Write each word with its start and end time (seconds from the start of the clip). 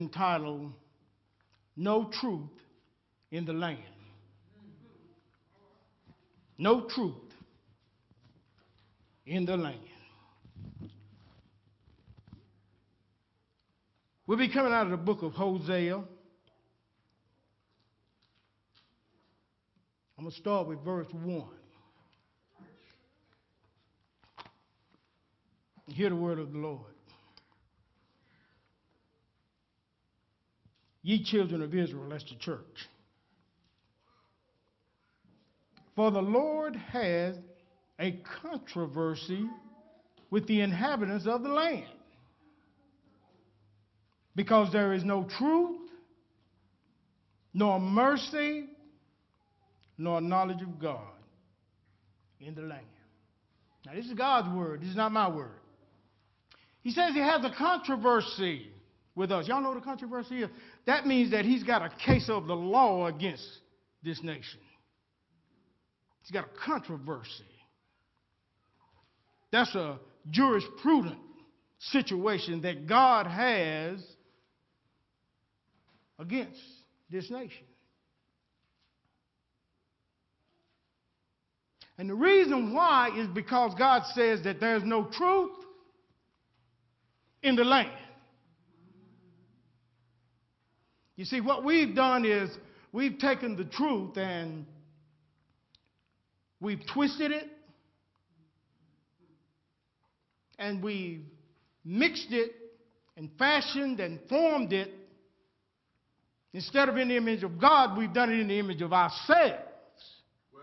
entitled 0.00 0.72
No 1.76 2.04
Truth 2.04 2.50
in 3.30 3.44
the 3.44 3.52
Land. 3.52 3.78
No 6.58 6.82
truth 6.82 7.12
in 9.26 9.44
the 9.44 9.56
land. 9.56 9.78
We'll 14.26 14.38
be 14.38 14.48
coming 14.48 14.72
out 14.72 14.86
of 14.86 14.90
the 14.90 14.96
book 14.96 15.22
of 15.22 15.32
Hosea. 15.32 15.96
I'm 20.18 20.24
going 20.24 20.30
to 20.30 20.36
start 20.36 20.66
with 20.66 20.82
verse 20.82 21.06
1. 21.12 21.44
Hear 25.88 26.08
the 26.08 26.16
word 26.16 26.38
of 26.38 26.52
the 26.52 26.58
Lord. 26.58 26.95
Ye 31.06 31.22
children 31.22 31.62
of 31.62 31.72
Israel, 31.72 32.08
that's 32.10 32.24
the 32.24 32.34
church. 32.34 32.88
For 35.94 36.10
the 36.10 36.20
Lord 36.20 36.74
has 36.74 37.36
a 38.00 38.18
controversy 38.42 39.48
with 40.32 40.48
the 40.48 40.62
inhabitants 40.62 41.28
of 41.28 41.44
the 41.44 41.48
land, 41.48 41.86
because 44.34 44.72
there 44.72 44.94
is 44.94 45.04
no 45.04 45.28
truth, 45.38 45.78
nor 47.54 47.78
mercy, 47.78 48.64
nor 49.96 50.20
knowledge 50.20 50.60
of 50.60 50.80
God 50.80 51.06
in 52.40 52.56
the 52.56 52.62
land. 52.62 52.82
Now, 53.86 53.94
this 53.94 54.06
is 54.06 54.14
God's 54.14 54.48
word, 54.48 54.80
this 54.80 54.88
is 54.88 54.96
not 54.96 55.12
my 55.12 55.28
word. 55.30 55.60
He 56.82 56.90
says 56.90 57.14
he 57.14 57.20
has 57.20 57.44
a 57.44 57.54
controversy 57.56 58.72
with 59.16 59.32
us. 59.32 59.48
Y'all 59.48 59.62
know 59.62 59.74
the 59.74 59.80
controversy 59.80 60.42
is? 60.42 60.50
That 60.86 61.06
means 61.06 61.32
that 61.32 61.44
he's 61.44 61.64
got 61.64 61.82
a 61.82 61.88
case 62.04 62.28
of 62.28 62.46
the 62.46 62.54
law 62.54 63.06
against 63.06 63.44
this 64.04 64.22
nation. 64.22 64.60
He's 66.20 66.30
got 66.30 66.44
a 66.44 66.64
controversy. 66.64 67.44
That's 69.50 69.74
a 69.74 69.98
jurisprudent 70.30 71.18
situation 71.78 72.60
that 72.62 72.86
God 72.86 73.26
has 73.26 74.04
against 76.18 76.60
this 77.10 77.30
nation. 77.30 77.64
And 81.98 82.10
the 82.10 82.14
reason 82.14 82.74
why 82.74 83.10
is 83.16 83.26
because 83.28 83.74
God 83.78 84.02
says 84.14 84.42
that 84.44 84.60
there's 84.60 84.82
no 84.84 85.04
truth 85.04 85.52
in 87.42 87.56
the 87.56 87.64
land. 87.64 87.90
You 91.16 91.24
see, 91.24 91.40
what 91.40 91.64
we've 91.64 91.94
done 91.94 92.24
is 92.26 92.50
we've 92.92 93.18
taken 93.18 93.56
the 93.56 93.64
truth 93.64 94.16
and 94.18 94.66
we've 96.60 96.82
twisted 96.92 97.32
it 97.32 97.48
and 100.58 100.82
we've 100.82 101.24
mixed 101.84 102.28
it 102.30 102.52
and 103.16 103.30
fashioned 103.38 103.98
and 104.00 104.20
formed 104.28 104.74
it. 104.74 104.90
Instead 106.52 106.88
of 106.88 106.96
in 106.96 107.08
the 107.08 107.16
image 107.16 107.42
of 107.42 107.58
God, 107.58 107.96
we've 107.96 108.12
done 108.12 108.30
it 108.30 108.38
in 108.38 108.48
the 108.48 108.58
image 108.58 108.82
of 108.82 108.92
ourselves. 108.92 109.62
Well. 110.52 110.62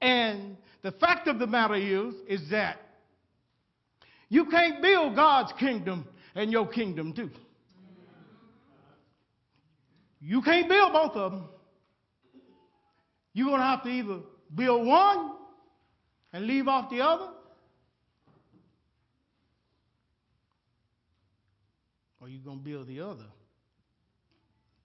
And 0.00 0.56
the 0.82 0.92
fact 0.92 1.26
of 1.26 1.38
the 1.38 1.46
matter 1.46 1.74
is, 1.74 2.14
is 2.28 2.50
that 2.50 2.78
you 4.28 4.46
can't 4.46 4.82
build 4.82 5.14
God's 5.14 5.52
kingdom 5.58 6.06
and 6.34 6.50
your 6.50 6.66
kingdom 6.66 7.12
too. 7.14 7.30
You 10.20 10.42
can't 10.42 10.68
build 10.68 10.92
both 10.92 11.12
of 11.12 11.32
them. 11.32 11.48
You're 13.32 13.48
going 13.48 13.60
to 13.60 13.66
have 13.66 13.82
to 13.82 13.88
either 13.88 14.20
build 14.54 14.86
one 14.86 15.32
and 16.32 16.46
leave 16.46 16.68
off 16.68 16.90
the 16.90 17.02
other, 17.02 17.28
or 22.20 22.28
you're 22.28 22.42
going 22.42 22.58
to 22.58 22.64
build 22.64 22.86
the 22.88 23.00
other 23.00 23.26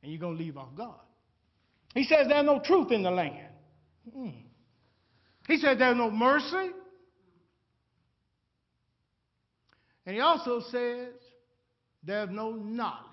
and 0.04 0.12
you're 0.12 0.20
going 0.20 0.38
to 0.38 0.44
leave 0.44 0.58
off 0.58 0.70
God. 0.76 1.00
He 1.94 2.04
says 2.04 2.28
there's 2.28 2.46
no 2.46 2.60
truth 2.64 2.92
in 2.92 3.04
the 3.04 3.12
land. 3.12 3.48
He 5.48 5.58
said 5.58 5.80
there's 5.80 5.98
no 5.98 6.10
mercy. 6.10 6.72
And 10.06 10.16
he 10.16 10.22
also 10.22 10.62
says 10.72 11.10
there's 12.04 12.30
no 12.30 12.52
knowledge 12.52 13.11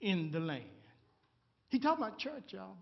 in 0.00 0.30
the 0.30 0.40
land. 0.40 0.64
He 1.68 1.78
talking 1.78 2.04
about 2.04 2.18
church, 2.18 2.44
y'all. 2.48 2.76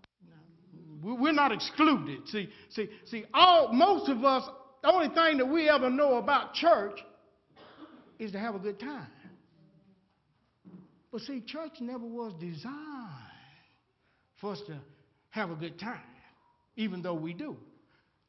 We're 1.01 1.31
not 1.31 1.51
excluded. 1.51 2.27
See, 2.27 2.49
see, 2.69 2.89
see, 3.05 3.25
all 3.33 3.71
most 3.71 4.09
of 4.09 4.23
us, 4.25 4.43
the 4.81 4.91
only 4.91 5.07
thing 5.09 5.37
that 5.37 5.45
we 5.45 5.69
ever 5.69 5.89
know 5.89 6.17
about 6.17 6.53
church 6.53 6.99
is 8.17 8.31
to 8.33 8.39
have 8.39 8.55
a 8.55 8.59
good 8.59 8.79
time. 8.79 9.07
But 11.11 11.21
see, 11.21 11.41
church 11.41 11.73
never 11.79 12.05
was 12.05 12.33
designed 12.39 12.75
for 14.41 14.51
us 14.51 14.61
to 14.67 14.77
have 15.29 15.51
a 15.51 15.55
good 15.55 15.79
time, 15.79 15.99
even 16.75 17.01
though 17.01 17.13
we 17.13 17.33
do. 17.33 17.57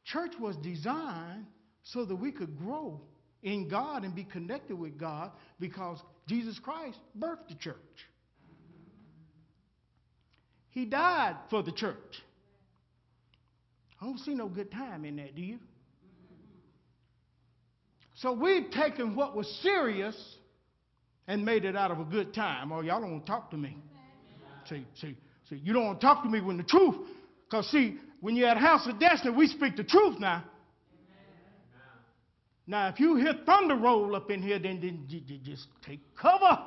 Church 0.05 0.31
was 0.39 0.55
designed 0.57 1.45
so 1.83 2.05
that 2.05 2.15
we 2.15 2.31
could 2.31 2.57
grow 2.57 3.01
in 3.43 3.67
God 3.67 4.03
and 4.03 4.15
be 4.15 4.23
connected 4.23 4.77
with 4.77 4.97
God 4.97 5.31
because 5.59 5.99
Jesus 6.27 6.59
Christ 6.59 6.97
birthed 7.17 7.49
the 7.49 7.55
church. 7.55 7.75
He 10.71 10.85
died 10.85 11.35
for 11.49 11.61
the 11.61 11.71
church. 11.71 12.23
I 14.01 14.05
don't 14.05 14.19
see 14.19 14.33
no 14.33 14.47
good 14.47 14.71
time 14.71 15.05
in 15.05 15.17
that, 15.17 15.35
do 15.35 15.41
you? 15.41 15.59
So 18.15 18.33
we've 18.33 18.69
taken 18.71 19.15
what 19.15 19.35
was 19.35 19.47
serious 19.61 20.15
and 21.27 21.45
made 21.45 21.65
it 21.65 21.75
out 21.75 21.91
of 21.91 21.99
a 21.99 22.03
good 22.03 22.33
time. 22.33 22.71
Oh, 22.71 22.81
y'all 22.81 22.99
don't 23.01 23.11
want 23.11 23.25
to 23.25 23.31
talk 23.31 23.51
to 23.51 23.57
me. 23.57 23.77
See, 24.69 24.85
see, 24.95 25.17
see, 25.49 25.57
you 25.57 25.73
don't 25.73 25.85
want 25.85 26.01
to 26.01 26.05
talk 26.05 26.23
to 26.23 26.29
me 26.29 26.39
when 26.39 26.57
the 26.57 26.63
truth, 26.63 26.95
because 27.49 27.69
see, 27.69 27.97
when 28.21 28.35
you're 28.35 28.47
at 28.47 28.57
House 28.57 28.87
of 28.87 28.99
Destiny, 28.99 29.35
we 29.35 29.47
speak 29.47 29.75
the 29.75 29.83
truth 29.83 30.19
now. 30.19 30.43
Now, 32.67 32.87
if 32.89 32.99
you 32.99 33.15
hear 33.15 33.33
thunder 33.45 33.75
roll 33.75 34.15
up 34.15 34.31
in 34.31 34.41
here, 34.41 34.59
then, 34.59 34.79
then 34.79 35.05
you 35.07 35.37
just 35.39 35.67
take 35.85 35.99
cover. 36.15 36.59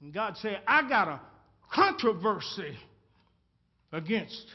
And 0.00 0.12
God 0.12 0.36
said, 0.38 0.60
I 0.66 0.88
got 0.88 1.08
a 1.08 1.20
controversy 1.72 2.76
against 3.92 4.46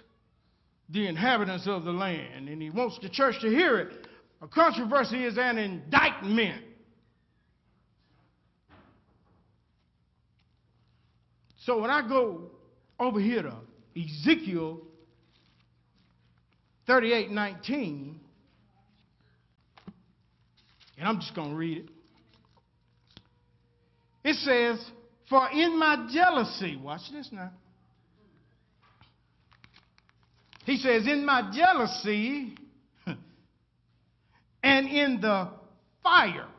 the 0.89 1.07
inhabitants 1.07 1.67
of 1.67 1.83
the 1.83 1.91
land. 1.91 2.49
And 2.49 2.61
He 2.61 2.69
wants 2.69 2.99
the 3.01 3.09
church 3.09 3.35
to 3.41 3.49
hear 3.49 3.79
it. 3.79 4.07
A 4.41 4.47
controversy 4.47 5.23
is 5.23 5.37
an 5.37 5.57
indictment. 5.57 6.63
So 11.65 11.79
when 11.79 11.91
I 11.91 12.07
go 12.07 12.49
over 12.99 13.19
here 13.19 13.43
to 13.43 13.55
Ezekiel 13.95 14.81
38 16.87 17.29
19, 17.29 18.19
and 20.97 21.07
I'm 21.07 21.19
just 21.19 21.35
going 21.35 21.51
to 21.51 21.55
read 21.55 21.77
it. 21.77 21.89
It 24.23 24.35
says, 24.35 24.83
For 25.31 25.49
in 25.49 25.79
my 25.79 26.09
jealousy, 26.11 26.75
watch 26.75 27.03
this 27.09 27.29
now. 27.31 27.51
He 30.65 30.75
says, 30.75 31.07
In 31.07 31.25
my 31.25 31.49
jealousy 31.55 32.53
and 34.61 34.87
in 34.89 35.21
the 35.21 35.47
fire 36.03 36.49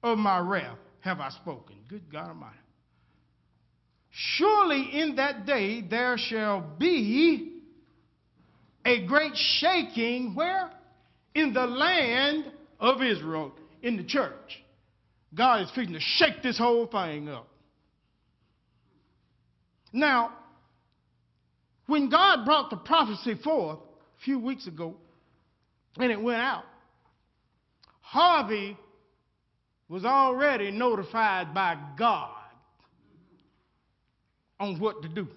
of 0.00 0.16
my 0.16 0.38
wrath 0.38 0.78
have 1.00 1.18
I 1.18 1.30
spoken. 1.30 1.74
Good 1.88 2.10
God 2.10 2.28
Almighty. 2.28 2.56
Surely 4.10 5.00
in 5.00 5.16
that 5.16 5.44
day 5.44 5.80
there 5.82 6.16
shall 6.18 6.60
be 6.78 7.62
a 8.86 9.04
great 9.06 9.32
shaking 9.34 10.36
where? 10.36 10.70
In 11.34 11.52
the 11.52 11.66
land 11.66 12.44
of 12.78 13.02
Israel, 13.02 13.52
in 13.82 13.96
the 13.96 14.04
church. 14.04 14.62
God 15.34 15.62
is 15.62 15.70
fixing 15.74 15.94
to 15.94 16.00
shake 16.00 16.44
this 16.44 16.56
whole 16.56 16.86
thing 16.86 17.28
up. 17.28 17.48
Now, 19.92 20.32
when 21.86 22.08
God 22.08 22.44
brought 22.44 22.70
the 22.70 22.76
prophecy 22.76 23.34
forth 23.34 23.78
a 23.78 24.24
few 24.24 24.38
weeks 24.38 24.66
ago, 24.66 24.96
and 25.98 26.10
it 26.10 26.20
went 26.20 26.40
out, 26.40 26.64
Harvey 28.00 28.76
was 29.88 30.04
already 30.04 30.70
notified 30.70 31.52
by 31.52 31.76
God 31.98 32.30
on 34.58 34.78
what 34.78 35.02
to 35.02 35.08
do. 35.08 35.28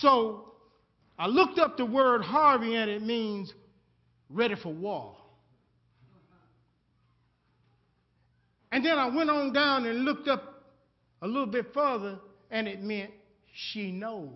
So 0.00 0.52
I 1.18 1.26
looked 1.26 1.58
up 1.58 1.76
the 1.76 1.86
word 1.86 2.22
Harvey 2.22 2.76
and 2.76 2.90
it 2.90 3.02
means 3.02 3.52
ready 4.30 4.54
for 4.54 4.72
war. 4.72 5.17
And 8.70 8.84
then 8.84 8.98
I 8.98 9.08
went 9.08 9.30
on 9.30 9.52
down 9.52 9.86
and 9.86 10.04
looked 10.04 10.28
up 10.28 10.62
a 11.22 11.26
little 11.26 11.46
bit 11.46 11.72
further 11.72 12.18
and 12.50 12.68
it 12.68 12.82
meant 12.82 13.10
she 13.52 13.90
knows. 13.90 14.30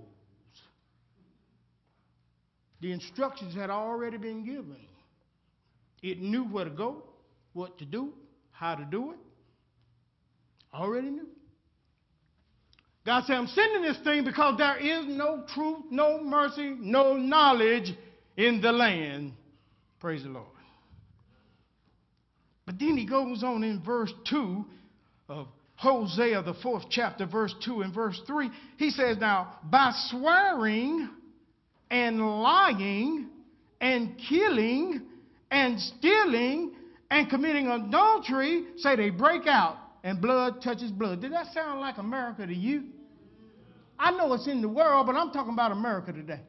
The 2.81 2.93
instructions 2.93 3.55
had 3.55 3.71
already 3.71 4.17
been 4.17 4.45
given. 4.45 4.77
It 6.03 6.21
knew 6.21 6.45
where 6.45 6.65
to 6.65 6.71
go, 6.71 7.05
what 7.53 7.79
to 7.79 7.85
do, 7.85 8.13
how 8.51 8.75
to 8.75 8.85
do 8.85 9.13
it. 9.13 9.19
Already 10.75 11.11
knew. 11.11 11.29
God 13.05 13.25
said, 13.27 13.37
I'm 13.37 13.47
sending 13.49 13.83
this 13.83 13.99
thing 14.05 14.25
because 14.25 14.59
there 14.59 14.79
is 14.79 15.07
no 15.07 15.45
truth, 15.55 15.85
no 15.91 16.23
mercy, 16.23 16.77
no 16.79 17.17
knowledge 17.17 17.95
in 18.37 18.61
the 18.61 18.73
land. 18.73 19.33
Praise 20.01 20.23
the 20.23 20.31
Lord. 20.31 20.47
But 22.67 22.79
then 22.79 22.97
he 22.97 23.07
goes 23.07 23.43
on 23.43 23.65
in 23.65 23.83
verse 23.83 24.13
2 24.29 24.65
of 25.29 25.49
Hosea, 25.77 26.43
the 26.43 26.55
fourth 26.63 26.85
chapter, 26.91 27.27
verse 27.27 27.55
2 27.65 27.83
and 27.83 27.95
verse 27.95 28.21
3. 28.27 28.51
He 28.77 28.91
says, 28.91 29.17
Now, 29.19 29.59
by 29.65 29.93
swearing 30.11 31.09
and 31.91 32.21
lying 32.21 33.29
and 33.81 34.17
killing 34.29 35.03
and 35.51 35.81
stealing 35.81 36.73
and 37.11 37.29
committing 37.29 37.67
adultery, 37.67 38.65
say 38.77 38.95
they 38.97 39.11
break 39.11 39.47
out 39.47 39.77
and 40.05 40.21
blood 40.21 40.63
touches 40.63 40.91
blood. 40.91 41.21
Did 41.21 41.33
that 41.33 41.53
sound 41.53 41.81
like 41.81 41.99
America 41.99 42.47
to 42.47 42.55
you? 42.55 42.85
I 43.99 44.13
know 44.13 44.33
it's 44.35 44.49
in 44.49 44.63
the 44.63 44.69
world, 44.69 45.07
but 45.07 45.17
I'm 45.17 45.31
talking 45.31 45.53
about 45.53 45.73
America 45.73 46.13
today. 46.13 46.41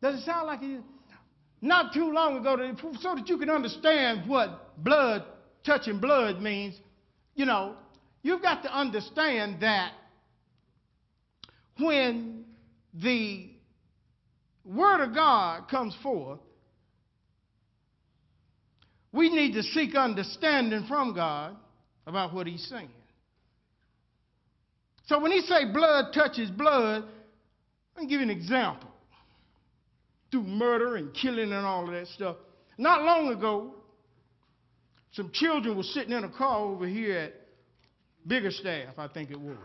Does 0.00 0.20
it 0.20 0.24
sound 0.24 0.46
like 0.46 0.60
it? 0.62 0.82
Not 1.64 1.94
too 1.94 2.12
long 2.12 2.36
ago, 2.36 2.58
so 3.00 3.14
that 3.14 3.26
you 3.26 3.38
can 3.38 3.48
understand 3.48 4.28
what 4.28 4.76
blood 4.84 5.24
touching 5.64 5.98
blood 5.98 6.42
means, 6.42 6.78
you 7.34 7.46
know, 7.46 7.76
you've 8.20 8.42
got 8.42 8.64
to 8.64 8.70
understand 8.70 9.62
that 9.62 9.92
when 11.78 12.44
the 12.92 13.48
Word 14.62 15.04
of 15.04 15.14
God 15.14 15.66
comes 15.70 15.96
forth, 16.02 16.40
we 19.10 19.30
need 19.30 19.54
to 19.54 19.62
seek 19.62 19.94
understanding 19.94 20.84
from 20.86 21.14
God 21.14 21.56
about 22.06 22.34
what 22.34 22.46
He's 22.46 22.68
saying. 22.68 22.90
So 25.06 25.18
when 25.18 25.32
He 25.32 25.40
say 25.40 25.72
blood 25.72 26.12
touches 26.12 26.50
blood, 26.50 27.04
let 27.96 28.02
me 28.02 28.06
give 28.06 28.20
you 28.20 28.24
an 28.24 28.30
example. 28.30 28.90
Through 30.34 30.42
murder 30.42 30.96
and 30.96 31.14
killing 31.14 31.52
and 31.52 31.64
all 31.64 31.84
of 31.84 31.92
that 31.92 32.08
stuff. 32.08 32.34
Not 32.76 33.04
long 33.04 33.28
ago, 33.28 33.72
some 35.12 35.30
children 35.32 35.76
were 35.76 35.84
sitting 35.84 36.10
in 36.10 36.24
a 36.24 36.28
car 36.28 36.58
over 36.58 36.88
here 36.88 37.16
at 37.16 37.34
Biggerstaff, 38.28 38.98
I 38.98 39.06
think 39.06 39.30
it 39.30 39.38
was. 39.38 39.56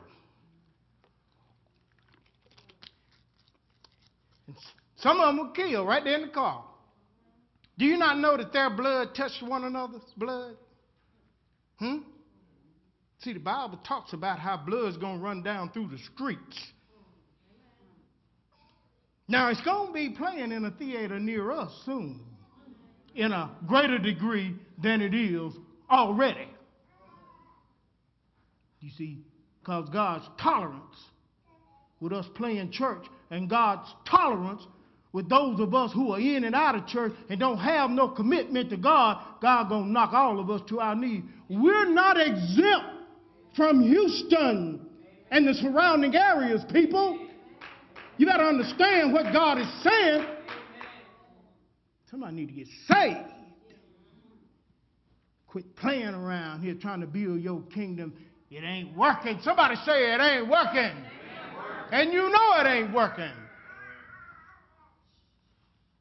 And 4.45 4.55
some 4.97 5.19
of 5.19 5.35
them 5.35 5.47
were 5.47 5.53
killed 5.53 5.87
right 5.87 6.03
there 6.03 6.13
in 6.13 6.27
the 6.27 6.27
car. 6.27 6.63
Do 7.79 7.85
you 7.85 7.97
not 7.97 8.19
know 8.19 8.37
that 8.37 8.53
their 8.53 8.69
blood 8.69 9.15
touched 9.15 9.41
one 9.41 9.63
another's 9.63 10.03
blood? 10.17 10.55
Hmm? 11.79 11.97
See, 13.21 13.33
the 13.33 13.39
Bible 13.39 13.79
talks 13.87 14.13
about 14.13 14.37
how 14.37 14.55
blood's 14.55 14.97
going 14.97 15.17
to 15.17 15.23
run 15.23 15.41
down 15.41 15.71
through 15.71 15.87
the 15.87 15.97
streets. 16.13 16.59
Now, 19.29 19.49
it's 19.49 19.61
going 19.61 19.87
to 19.87 19.93
be 19.93 20.09
playing 20.09 20.51
in 20.51 20.65
a 20.65 20.71
theater 20.71 21.19
near 21.19 21.51
us 21.51 21.71
soon 21.85 22.19
in 23.13 23.31
a 23.31 23.51
greater 23.67 23.99
degree 23.99 24.55
than 24.81 25.01
it 25.01 25.13
is 25.13 25.53
already. 25.89 26.47
You 28.79 28.89
see, 28.97 29.19
because 29.61 29.87
God's 29.89 30.25
tolerance 30.41 30.95
with 31.99 32.11
us 32.11 32.25
playing 32.33 32.71
church 32.71 33.05
and 33.29 33.47
God's 33.47 33.87
tolerance 34.09 34.63
with 35.11 35.29
those 35.29 35.59
of 35.59 35.75
us 35.75 35.93
who 35.93 36.11
are 36.11 36.19
in 36.19 36.43
and 36.43 36.55
out 36.55 36.73
of 36.73 36.87
church 36.87 37.13
and 37.29 37.39
don't 37.39 37.59
have 37.59 37.91
no 37.91 38.09
commitment 38.09 38.71
to 38.71 38.77
God, 38.77 39.23
God 39.43 39.69
gonna 39.69 39.91
knock 39.91 40.11
all 40.11 40.39
of 40.39 40.49
us 40.49 40.61
to 40.69 40.79
our 40.79 40.95
knees. 40.95 41.23
We're 41.49 41.89
not 41.89 42.19
exempt 42.19 42.87
from 43.55 43.81
Houston 43.81 44.87
and 45.29 45.47
the 45.47 45.53
surrounding 45.53 46.15
areas, 46.15 46.63
people. 46.73 47.27
You 48.19 48.25
to 48.25 48.33
understand 48.33 49.13
what 49.13 49.31
God 49.31 49.59
is 49.59 49.67
saying. 49.81 50.25
Somebody 52.11 52.35
need 52.35 52.47
to 52.47 52.53
get 52.53 52.67
saved. 52.85 53.31
Quit 55.47 55.73
playing 55.77 56.13
around 56.13 56.61
here 56.61 56.73
trying 56.73 56.99
to 56.99 57.07
build 57.07 57.39
your 57.39 57.61
kingdom. 57.73 58.13
It 58.51 58.61
ain't 58.61 58.95
working. 58.97 59.39
Somebody 59.41 59.75
say 59.85 60.13
it 60.13 60.19
ain't 60.19 60.49
working. 60.49 60.79
It 60.79 60.89
ain't 60.89 61.55
working. 61.55 61.93
And 61.93 62.11
you 62.11 62.29
know 62.29 62.59
it 62.59 62.67
ain't 62.67 62.93
working. 62.93 63.31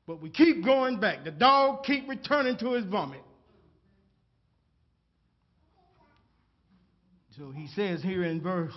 But 0.09 0.21
we 0.21 0.29
keep 0.29 0.65
going 0.65 0.99
back. 0.99 1.23
The 1.23 1.31
dog 1.31 1.85
keep 1.85 2.09
returning 2.09 2.59
to 2.59 2.73
his 2.73 2.85
vomit. 2.85 3.23
So 7.37 7.53
he 7.53 7.69
says 7.69 8.03
here 8.03 8.25
in 8.25 8.43
verse 8.43 8.75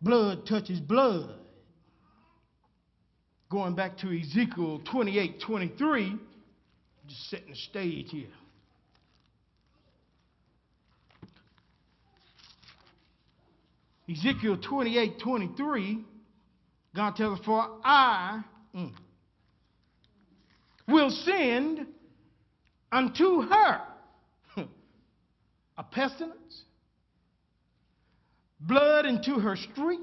blood 0.00 0.46
touches 0.46 0.80
blood. 0.80 1.34
Going 3.50 3.74
back 3.74 3.96
to 3.98 4.08
Ezekiel 4.08 4.80
28 4.90 5.40
23, 5.40 6.16
just 7.06 7.30
setting 7.30 7.48
the 7.48 7.56
stage 7.56 8.10
here. 8.10 8.26
Ezekiel 14.10 14.56
28 14.56 15.18
23, 15.18 16.04
God 16.94 17.16
tells 17.16 17.38
us, 17.38 17.44
For 17.44 17.78
I 17.84 18.42
mm, 18.74 18.92
will 20.86 21.10
send 21.10 21.86
unto 22.90 23.42
her 23.42 23.82
a 25.76 25.82
pestilence, 25.82 26.62
blood 28.60 29.06
into 29.06 29.38
her 29.38 29.56
streets, 29.56 30.02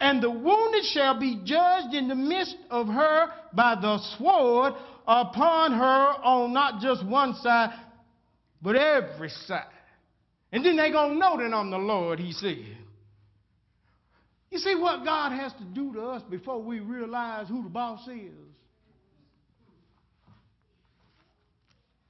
and 0.00 0.22
the 0.22 0.30
wounded 0.30 0.84
shall 0.84 1.18
be 1.18 1.40
judged 1.44 1.94
in 1.94 2.08
the 2.08 2.14
midst 2.14 2.56
of 2.70 2.86
her 2.86 3.32
by 3.52 3.74
the 3.74 3.98
sword 4.16 4.74
upon 5.06 5.72
her 5.72 6.24
on 6.24 6.52
not 6.52 6.80
just 6.80 7.04
one 7.04 7.34
side, 7.34 7.70
but 8.62 8.76
every 8.76 9.30
side. 9.30 9.64
And 10.52 10.64
then 10.64 10.76
they're 10.76 10.92
going 10.92 11.14
to 11.14 11.18
know 11.18 11.36
that 11.36 11.54
I'm 11.54 11.70
the 11.70 11.78
Lord, 11.78 12.20
he 12.20 12.32
said. 12.32 12.64
You 14.50 14.58
see 14.58 14.74
what 14.74 15.04
God 15.04 15.32
has 15.32 15.52
to 15.54 15.64
do 15.64 15.92
to 15.94 16.02
us 16.02 16.22
before 16.30 16.62
we 16.62 16.80
realize 16.80 17.48
who 17.48 17.62
the 17.62 17.68
boss 17.68 18.06
is? 18.08 18.32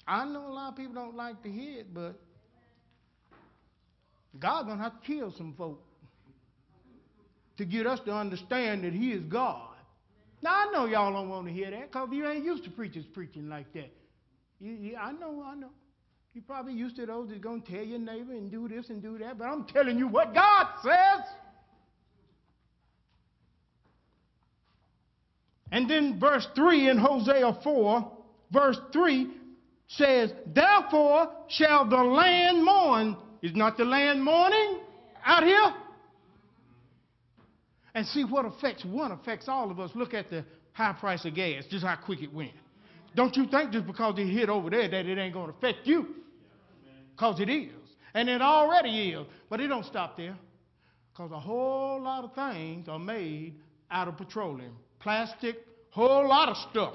I 0.07 0.25
know 0.25 0.47
a 0.47 0.53
lot 0.53 0.71
of 0.71 0.77
people 0.77 0.95
don't 0.95 1.17
like 1.17 1.43
to 1.43 1.51
hear 1.51 1.81
it, 1.81 1.93
but 1.93 2.19
God's 4.39 4.67
going 4.67 4.79
to 4.79 4.85
have 4.85 5.01
to 5.01 5.07
kill 5.07 5.33
some 5.37 5.55
folk 5.57 5.83
to 7.57 7.65
get 7.65 7.87
us 7.87 8.01
to 8.07 8.13
understand 8.13 8.85
that 8.85 8.93
He 8.93 9.13
is 9.13 9.23
God. 9.25 9.69
Now, 10.43 10.53
I 10.55 10.71
know 10.73 10.87
y'all 10.87 11.13
don't 11.13 11.29
want 11.29 11.47
to 11.47 11.53
hear 11.53 11.71
that 11.71 11.91
because 11.91 12.09
you 12.13 12.29
ain't 12.29 12.45
used 12.45 12.65
to 12.65 12.71
preachers 12.71 13.05
preaching 13.13 13.49
like 13.49 13.73
that. 13.73 13.93
You, 14.61 14.73
you, 14.73 14.97
I 14.97 15.13
know, 15.13 15.43
I 15.45 15.55
know. 15.55 15.71
You 16.35 16.43
probably 16.43 16.75
used 16.75 16.97
to 16.97 17.07
those 17.07 17.31
that's 17.31 17.43
to 17.43 17.61
tell 17.61 17.83
your 17.83 17.99
neighbor 17.99 18.33
and 18.33 18.51
do 18.51 18.69
this 18.69 18.91
and 18.91 19.03
do 19.03 19.19
that, 19.19 19.39
but 19.39 19.47
I'm 19.47 19.65
telling 19.65 19.99
you 19.99 20.07
what 20.07 20.35
God 20.35 20.67
says. 20.83 21.27
And 25.73 25.89
then 25.91 26.19
verse 26.21 26.47
3 26.55 26.89
in 26.91 26.99
Hosea 26.99 27.59
4, 27.63 28.13
verse 28.53 28.79
3 28.93 29.31
says, 29.89 30.33
Therefore 30.47 31.31
shall 31.49 31.89
the 31.89 31.97
land 31.97 32.65
mourn. 32.65 33.17
Is 33.43 33.55
not 33.55 33.77
the 33.77 33.85
land 33.85 34.23
mourning 34.23 34.81
out 35.25 35.45
here? 35.45 35.73
And 37.95 38.07
see 38.07 38.25
what 38.25 38.45
affects 38.45 38.85
one 38.85 39.13
affects 39.13 39.49
all 39.49 39.71
of 39.71 39.81
us. 39.81 39.91
Look 39.95 40.15
at 40.15 40.31
the 40.31 40.45
high 40.73 40.93
price 40.93 41.25
of 41.25 41.35
gas, 41.35 41.65
just 41.71 41.85
how 41.85 41.97
quick 41.97 42.23
it 42.23 42.33
went. 42.33 42.53
Don't 43.15 43.37
you 43.37 43.47
think 43.49 43.73
just 43.73 43.87
because 43.87 44.19
it 44.19 44.27
hit 44.27 44.49
over 44.49 44.71
there 44.71 44.89
that 44.89 45.07
it 45.07 45.19
ain't 45.19 45.35
going 45.35 45.51
to 45.51 45.57
affect 45.57 45.87
you? 45.87 46.07
Because 47.17 47.41
it 47.41 47.49
is. 47.49 47.73
And 48.15 48.29
it 48.29 48.41
already 48.41 49.11
is. 49.11 49.27
But 49.51 49.61
it 49.61 49.69
don't 49.69 49.85
stop 49.85 50.17
there. 50.17 50.37
Because 51.13 51.33
a 51.33 51.41
whole 51.41 52.01
lot 52.01 52.25
of 52.25 52.35
things 52.35 52.89
are 52.89 52.99
made 52.99 53.55
out 53.91 54.07
of 54.07 54.17
petroleum. 54.17 54.77
Plastic, 55.01 55.57
whole 55.91 56.29
lot 56.29 56.49
of 56.49 56.57
stuff. 56.71 56.95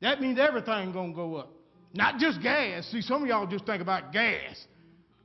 That 0.00 0.20
means 0.20 0.38
everything 0.38 0.92
going 0.92 1.10
to 1.10 1.16
go 1.16 1.36
up. 1.36 1.50
Not 1.92 2.18
just 2.18 2.40
gas. 2.42 2.86
See, 2.92 3.00
some 3.00 3.22
of 3.22 3.28
y'all 3.28 3.46
just 3.46 3.66
think 3.66 3.80
about 3.80 4.12
gas. 4.12 4.64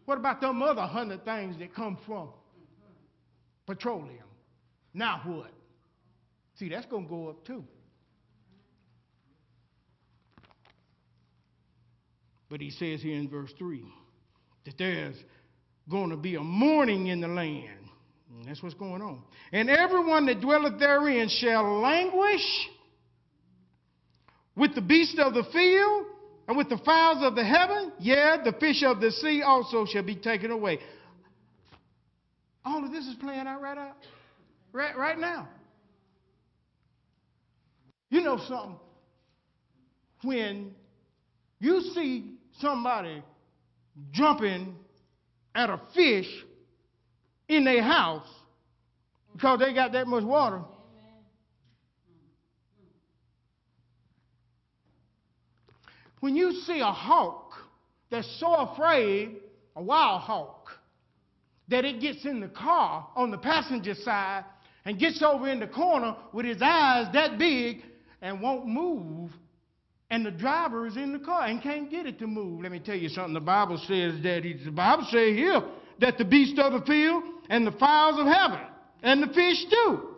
What 0.10 0.18
about 0.18 0.42
them 0.42 0.63
other 0.63 0.82
hundred 0.82 1.24
things 1.24 1.60
that 1.60 1.75
come 1.75 1.96
from 2.08 2.30
petroleum? 3.68 4.25
Now 4.92 5.22
what? 5.24 5.51
See, 6.56 6.68
that's 6.68 6.88
going 6.88 7.04
to 7.04 7.10
go 7.12 7.28
up 7.30 7.46
too. 7.46 7.63
But 12.50 12.60
he 12.60 12.72
says 12.72 13.04
here 13.04 13.18
in 13.18 13.30
verse 13.30 13.51
3 13.60 13.86
that 14.66 14.80
there's 14.80 15.16
going 15.88 16.10
to 16.10 16.18
be 16.18 16.34
a 16.34 16.42
mourning 16.42 17.06
in 17.06 17.22
the 17.22 17.28
land. 17.28 17.70
And 18.32 18.48
that's 18.48 18.63
what's 18.63 18.74
going 18.74 19.04
on. 19.04 19.22
And 19.51 19.70
everyone 19.70 20.25
that 20.25 20.42
dwelleth 20.42 20.80
therein 20.80 21.30
shall 21.30 21.82
languish 21.82 22.68
with 24.56 24.74
the 24.74 24.82
beasts 24.82 25.20
of 25.20 25.36
the 25.36 25.44
field 25.54 26.06
and 26.50 26.58
with 26.58 26.68
the 26.68 26.79
fowls 26.79 27.20
of 27.22 27.36
the 27.36 27.46
heaven. 27.46 27.94
Yeah, 28.00 28.38
the 28.44 28.53
fish 28.53 28.82
of 28.84 29.00
the 29.00 29.12
sea 29.12 29.44
also 29.44 29.86
shall 29.86 30.01
be 30.01 30.15
taken 30.15 30.50
away. 30.50 30.79
All 32.65 32.84
of 32.84 32.91
this 32.91 33.06
is 33.06 33.15
playing 33.22 33.46
out 33.46 33.62
right 33.62 33.77
out, 33.77 33.96
right, 34.74 34.98
right 34.98 35.18
now. 35.18 35.48
You 38.10 38.22
know 38.22 38.39
something? 38.48 38.79
When 40.24 40.72
you 41.60 41.82
see 41.94 42.34
somebody 42.60 43.22
jumping 44.12 44.75
at 45.53 45.70
a 45.70 45.79
fish 45.94 46.27
in 47.48 47.63
their 47.63 47.84
house 47.84 48.27
because 49.34 49.60
they 49.60 49.72
got 49.72 49.91
that 49.91 50.08
much 50.08 50.24
water. 50.24 50.62
When 56.20 56.36
you 56.36 56.52
see 56.52 56.80
a 56.80 56.92
hawk 56.92 57.54
that's 58.10 58.40
so 58.40 58.54
afraid, 58.54 59.38
a 59.76 59.82
wild 59.82 60.22
hawk, 60.22 60.70
that 61.70 61.86
it 61.86 62.02
gets 62.02 62.26
in 62.26 62.40
the 62.40 62.48
car 62.48 63.08
on 63.16 63.32
the 63.32 63.38
passenger 63.38 63.94
side 63.94 64.44
and 64.86 65.00
gets 65.00 65.22
over 65.22 65.48
in 65.48 65.60
the 65.60 65.68
corner 65.68 66.16
with 66.34 66.46
his 66.46 66.62
eyes 66.62 67.08
that 67.14 67.38
big 67.38 67.84
and 68.22 68.42
won't 68.42 68.68
move, 68.68 69.32
and 70.10 70.26
the 70.26 70.32
driver 70.32 70.88
is 70.88 70.98
in 70.98 71.14
the 71.14 71.20
car 71.20 71.46
and 71.46 71.62
can't 71.62 71.90
get 71.90 72.06
it 72.06 72.20
to 72.20 72.28
move. 72.28 72.62
Let 72.64 72.72
me 72.72 72.80
tell 72.80 72.96
you 72.96 73.10
something. 73.10 73.34
The 73.34 73.40
Bible 73.40 73.78
says 73.78 74.22
that 74.24 74.42
he, 74.44 74.54
the 74.54 74.72
Bible 74.72 75.08
says 75.10 75.36
here 75.36 75.62
that 76.00 76.18
the 76.18 76.26
beasts 76.26 76.60
of 76.60 76.74
the 76.74 76.82
field 76.82 77.24
and 77.50 77.66
the 77.66 77.72
fowls 77.74 78.20
of 78.20 78.26
heaven 78.26 78.60
and 79.04 79.24
the 79.24 79.28
fish 79.28 79.66
too 79.70 80.16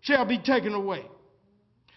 shall 0.00 0.24
be 0.24 0.38
taken 0.38 0.74
away. 0.74 1.04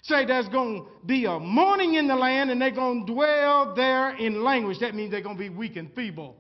Say 0.08 0.26
there's 0.26 0.48
going 0.48 0.86
to 0.86 0.90
be 1.06 1.26
a 1.26 1.38
mourning 1.38 1.96
in 1.96 2.08
the 2.08 2.16
land 2.16 2.50
and 2.50 2.62
they're 2.62 2.72
going 2.72 3.06
to 3.06 3.14
dwell 3.14 3.76
there 3.76 4.16
in 4.16 4.42
language. 4.42 4.80
That 4.80 4.96
means 4.96 5.12
they're 5.12 5.22
going 5.22 5.36
to 5.36 5.40
be 5.40 5.50
weak 5.50 5.76
and 5.76 5.94
feeble. 5.94 6.38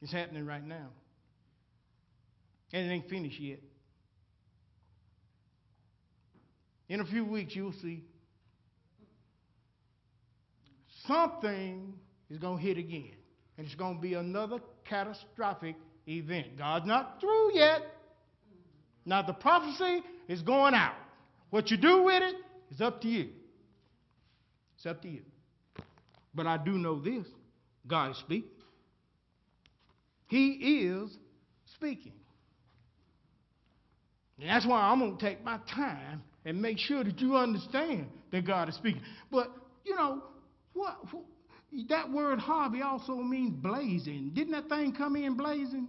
It's 0.00 0.12
happening 0.12 0.46
right 0.46 0.66
now. 0.66 0.88
And 2.72 2.90
it 2.90 2.94
ain't 2.94 3.10
finished 3.10 3.38
yet. 3.38 3.60
In 6.88 7.00
a 7.00 7.04
few 7.04 7.24
weeks, 7.24 7.54
you'll 7.54 7.74
see 7.82 8.02
something 11.06 11.92
is 12.30 12.38
going 12.38 12.58
to 12.58 12.62
hit 12.62 12.78
again. 12.78 13.12
And 13.58 13.66
it's 13.66 13.74
going 13.74 13.96
to 13.96 14.00
be 14.00 14.14
another 14.14 14.58
catastrophic 14.88 15.76
event. 16.08 16.56
God's 16.56 16.86
not 16.86 17.20
through 17.20 17.54
yet. 17.54 17.82
Now, 19.04 19.20
the 19.20 19.34
prophecy 19.34 20.02
is 20.28 20.40
going 20.40 20.72
out. 20.72 20.94
What 21.50 21.70
you 21.70 21.76
do 21.76 22.02
with 22.02 22.22
it 22.22 22.36
is 22.70 22.80
up 22.80 23.00
to 23.02 23.08
you. 23.08 23.30
It's 24.76 24.86
up 24.86 25.02
to 25.02 25.08
you. 25.08 25.22
But 26.34 26.46
I 26.46 26.58
do 26.58 26.72
know 26.72 27.00
this 27.00 27.26
God 27.86 28.10
is 28.10 28.18
speaking. 28.18 28.50
He 30.28 30.50
is 30.84 31.10
speaking. 31.74 32.12
And 34.38 34.50
that's 34.50 34.66
why 34.66 34.80
I'm 34.80 34.98
going 34.98 35.16
to 35.16 35.24
take 35.24 35.42
my 35.44 35.58
time 35.74 36.22
and 36.44 36.60
make 36.60 36.78
sure 36.78 37.02
that 37.02 37.18
you 37.20 37.36
understand 37.36 38.08
that 38.32 38.46
God 38.46 38.68
is 38.68 38.74
speaking. 38.74 39.02
But, 39.30 39.50
you 39.84 39.94
know, 39.94 40.22
what, 40.74 40.96
what 41.12 41.24
that 41.88 42.10
word 42.10 42.38
Harvey 42.38 42.82
also 42.82 43.14
means 43.14 43.54
blazing. 43.54 44.32
Didn't 44.34 44.52
that 44.52 44.68
thing 44.68 44.92
come 44.92 45.16
in 45.16 45.36
blazing? 45.36 45.88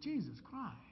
Jesus 0.00 0.34
Christ. 0.48 0.83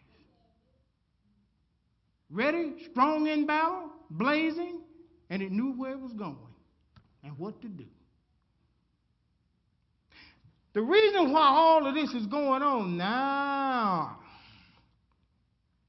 Ready, 2.33 2.73
strong 2.91 3.27
in 3.27 3.47
battle, 3.47 3.91
blazing, 4.11 4.81
and 5.29 5.43
it 5.43 5.53
knew 5.53 5.75
where 5.75 5.93
it 5.93 6.01
was 6.01 6.15
going 6.15 6.37
and 7.23 7.39
what 7.39 7.61
to 7.61 7.69
do. 7.69 7.85
The 10.73 10.81
reason 10.81 11.31
why 11.33 11.43
all 11.43 11.87
of 11.87 11.95
this 11.95 12.11
is 12.15 12.27
going 12.27 12.63
on 12.63 12.97
now, 12.97 14.19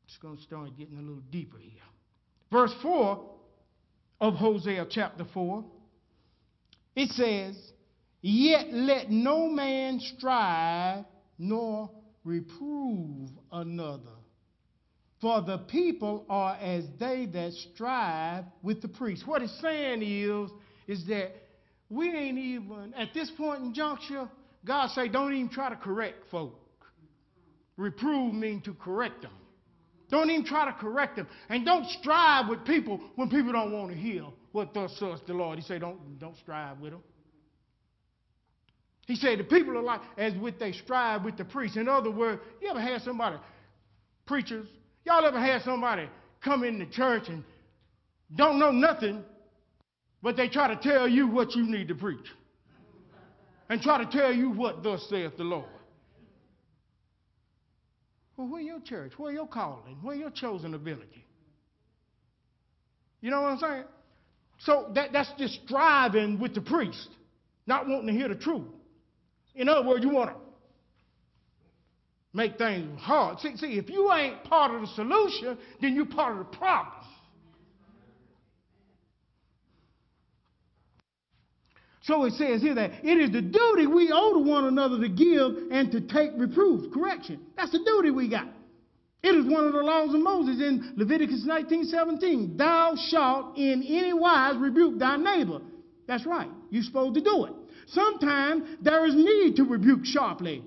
it's 0.05 0.17
going 0.17 0.35
to 0.35 0.43
start 0.43 0.77
getting 0.77 0.97
a 0.97 1.01
little 1.01 1.23
deeper 1.31 1.57
here. 1.57 1.71
Verse 2.51 2.73
4 2.81 3.29
of 4.19 4.33
Hosea 4.33 4.85
chapter 4.89 5.25
4, 5.33 5.63
it 6.97 7.09
says, 7.12 7.55
Yet 8.21 8.67
let 8.71 9.09
no 9.09 9.47
man 9.47 10.01
strive 10.01 11.05
nor 11.38 11.89
reprove 12.25 13.29
another. 13.51 14.12
For 15.23 15.41
the 15.41 15.59
people 15.59 16.25
are 16.29 16.55
as 16.55 16.83
they 16.99 17.25
that 17.27 17.53
strive 17.53 18.43
with 18.61 18.81
the 18.81 18.89
priest. 18.89 19.25
What 19.25 19.41
it's 19.41 19.57
saying 19.61 20.01
is, 20.03 20.51
is 20.85 21.07
that 21.07 21.31
we 21.89 22.09
ain't 22.09 22.37
even, 22.37 22.93
at 22.93 23.13
this 23.13 23.31
point 23.37 23.63
in 23.63 23.73
juncture, 23.73 24.29
God 24.65 24.89
say, 24.89 25.07
don't 25.07 25.33
even 25.33 25.47
try 25.47 25.69
to 25.69 25.77
correct 25.77 26.25
folk. 26.29 26.59
Reprove 27.77 28.33
means 28.33 28.65
to 28.65 28.73
correct 28.73 29.21
them. 29.21 29.31
Don't 30.11 30.29
even 30.29 30.45
try 30.45 30.65
to 30.65 30.73
correct 30.73 31.15
them. 31.15 31.27
And 31.47 31.65
don't 31.65 31.85
strive 32.01 32.49
with 32.49 32.65
people 32.65 32.99
when 33.15 33.29
people 33.29 33.53
don't 33.53 33.71
want 33.71 33.91
to 33.91 33.97
hear 33.97 34.25
what 34.51 34.73
thus 34.73 34.91
says 34.99 35.21
the 35.25 35.33
Lord. 35.33 35.57
He 35.57 35.63
say, 35.63 35.79
don't, 35.79 36.19
don't 36.19 36.37
strive 36.39 36.79
with 36.79 36.91
them. 36.91 37.01
He 39.07 39.15
said 39.15 39.39
the 39.39 39.45
people 39.45 39.77
are 39.77 39.81
like 39.81 40.01
as 40.17 40.33
with 40.35 40.59
they 40.59 40.73
strive 40.73 41.23
with 41.23 41.37
the 41.37 41.45
priest. 41.45 41.77
In 41.77 41.87
other 41.87 42.11
words, 42.11 42.41
you 42.61 42.69
ever 42.69 42.81
had 42.81 43.01
somebody, 43.03 43.37
preachers, 44.25 44.67
y'all 45.05 45.25
ever 45.25 45.39
had 45.39 45.62
somebody 45.63 46.10
come 46.43 46.63
into 46.63 46.86
church 46.86 47.24
and 47.27 47.43
don't 48.36 48.60
know 48.60 48.72
nothing, 48.72 49.24
but 50.22 50.36
they 50.38 50.48
try 50.48 50.74
to 50.74 50.81
tell 50.81 51.07
you 51.07 51.27
what 51.27 51.55
you 51.55 51.63
need 51.63 51.88
to 51.89 51.95
preach. 51.95 52.25
And 53.69 53.81
try 53.81 54.03
to 54.03 54.10
tell 54.10 54.31
you 54.31 54.50
what 54.51 54.83
thus 54.83 55.05
saith 55.10 55.38
the 55.38 55.43
Lord. 55.43 55.65
Well, 58.36 58.48
where 58.48 58.62
your 58.62 58.79
church? 58.81 59.13
Where 59.17 59.31
your 59.31 59.48
calling? 59.48 59.98
Where 60.01 60.15
your 60.15 60.31
chosen 60.31 60.74
ability? 60.74 61.25
You 63.22 63.31
know 63.31 63.41
what 63.41 63.51
I'm 63.51 63.60
saying? 63.60 63.83
So 64.60 64.91
that, 64.95 65.13
that's 65.13 65.31
just 65.38 65.62
striving 65.65 66.39
with 66.39 66.53
the 66.53 66.62
priest, 66.62 67.10
not 67.67 67.88
wanting 67.88 68.07
to 68.07 68.13
hear 68.13 68.27
the 68.27 68.36
truth. 68.36 68.67
In 69.55 69.69
other 69.69 69.88
words, 69.88 70.03
you 70.03 70.10
want 70.10 70.31
to 70.31 70.36
make 72.33 72.57
things 72.57 72.99
hard. 72.99 73.39
See, 73.39 73.55
see, 73.57 73.77
if 73.77 73.89
you 73.89 74.11
ain't 74.11 74.43
part 74.43 74.73
of 74.73 74.81
the 74.81 74.87
solution, 74.87 75.57
then 75.81 75.95
you're 75.95 76.05
part 76.05 76.33
of 76.33 76.39
the 76.39 76.57
problem. 76.57 77.03
So 82.01 82.25
it 82.25 82.33
says 82.33 82.61
here 82.61 82.75
that 82.75 82.91
it 83.03 83.17
is 83.17 83.31
the 83.31 83.41
duty 83.41 83.87
we 83.87 84.11
owe 84.13 84.33
to 84.33 84.39
one 84.39 84.65
another 84.65 84.99
to 84.99 85.07
give 85.07 85.71
and 85.71 85.89
to 85.93 86.01
take 86.01 86.31
reproof, 86.35 86.93
correction. 86.93 87.39
That's 87.55 87.71
the 87.71 87.79
duty 87.79 88.11
we 88.11 88.29
got. 88.29 88.47
It 89.21 89.35
is 89.35 89.45
one 89.45 89.63
of 89.65 89.71
the 89.71 89.79
laws 89.79 90.13
of 90.13 90.19
Moses 90.19 90.59
in 90.59 90.95
Leviticus 90.97 91.45
19 91.45 91.85
17. 91.85 92.57
Thou 92.57 92.95
shalt 93.07 93.57
in 93.57 93.81
any 93.83 94.11
wise 94.11 94.57
rebuke 94.57 94.99
thy 94.99 95.15
neighbor. 95.15 95.61
That's 96.05 96.25
right. 96.25 96.49
You're 96.69 96.83
supposed 96.83 97.15
to 97.15 97.21
do 97.21 97.45
it. 97.45 97.53
Sometimes 97.87 98.65
there 98.81 99.05
is 99.05 99.15
need 99.15 99.55
to 99.55 99.63
rebuke 99.63 100.03
sharply, 100.03 100.61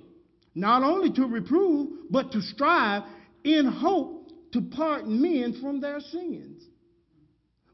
not 0.56 0.82
only 0.82 1.12
to 1.12 1.26
reprove, 1.26 2.10
but 2.10 2.32
to 2.32 2.40
strive 2.40 3.02
in 3.44 3.66
hope 3.66 4.32
to 4.52 4.62
pardon 4.62 5.20
men 5.20 5.60
from 5.60 5.80
their 5.80 6.00
sins. 6.00 6.64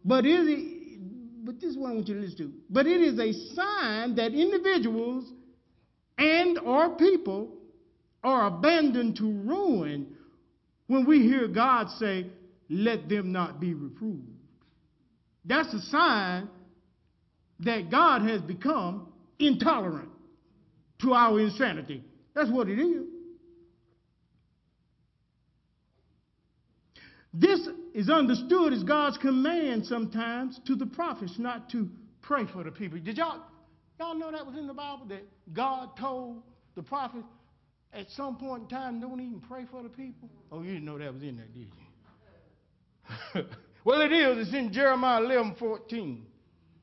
But 0.05 0.27
is 0.27 0.49
it, 0.49 1.45
but 1.47 1.61
this 1.61 1.71
is 1.71 1.79
what 1.79 1.93
I 1.93 1.95
want 1.95 2.09
you 2.09 2.17
to 2.17 2.21
listen 2.21 2.37
to. 2.39 2.53
But 2.69 2.87
it 2.87 3.01
is 3.01 3.19
a 3.21 3.33
sign 3.55 4.17
that 4.17 4.33
individuals 4.35 5.33
and 6.19 6.59
or 6.59 6.97
people 6.97 7.55
are 8.25 8.49
abandoned 8.49 9.17
to 9.17 9.25
ruin 9.25 10.09
when 10.89 11.07
we 11.07 11.23
hear 11.23 11.47
God 11.47 11.89
say, 11.99 12.27
let 12.69 13.09
them 13.09 13.31
not 13.31 13.61
be 13.61 13.75
reproved. 13.75 14.29
That's 15.45 15.73
a 15.73 15.81
sign 15.83 16.49
that 17.61 17.91
God 17.93 18.23
has 18.23 18.41
become 18.41 19.13
intolerant 19.39 20.09
to 21.03 21.13
our 21.13 21.39
insanity. 21.39 22.03
That's 22.35 22.51
what 22.51 22.69
it 22.69 22.79
is. 22.79 23.07
This 27.35 27.67
is 27.95 28.11
understood 28.11 28.73
as 28.73 28.83
God's 28.85 29.17
command 29.19 29.87
sometimes 29.87 30.61
to 30.67 30.77
the 30.77 30.87
prophets 30.87 31.35
not 31.39 31.71
to 31.71 31.89
pray 32.21 32.45
for 32.53 32.63
the 32.63 32.71
people. 32.71 32.99
Did 32.99 33.17
y'all 33.17 33.41
y'all 33.99 34.15
know 34.15 34.31
that 34.31 34.45
was 34.47 34.57
in 34.57 34.67
the 34.67 34.75
Bible 34.75 35.07
that 35.07 35.25
God 35.53 35.97
told 35.99 36.43
the 36.75 36.83
prophets 36.83 37.25
at 37.93 38.11
some 38.11 38.37
point 38.37 38.65
in 38.65 38.69
time 38.69 39.01
don't 39.01 39.21
even 39.21 39.41
pray 39.41 39.65
for 39.71 39.83
the 39.83 39.89
people? 39.89 40.29
Oh, 40.51 40.63
you 40.63 40.73
didn't 40.73 40.85
know 40.85 40.99
that 40.99 41.13
was 41.13 41.23
in 41.23 41.37
there, 41.39 41.47
did 41.47 41.69
you? 43.35 43.43
well, 43.85 44.03
it 44.03 44.13
is. 44.13 44.47
It's 44.47 44.55
in 44.55 44.73
Jeremiah 44.73 45.23
11 45.23 45.57
14. 45.59 46.27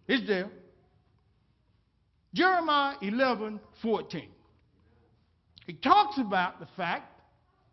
It's 0.07 0.27
there. 0.27 0.49
Jeremiah 2.33 2.95
11 3.01 3.59
14. 3.83 4.27
He 5.69 5.75
talks 5.75 6.17
about 6.17 6.59
the 6.59 6.65
fact 6.75 7.21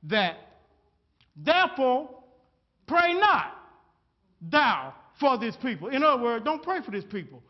that, 0.02 0.36
therefore, 1.34 2.10
pray 2.86 3.14
not 3.14 3.54
thou 4.42 4.92
for 5.18 5.38
this 5.38 5.56
people. 5.62 5.88
In 5.88 6.02
other 6.02 6.22
words, 6.22 6.44
don't 6.44 6.62
pray 6.62 6.80
for 6.84 6.90
this 6.90 7.04
people. 7.04 7.42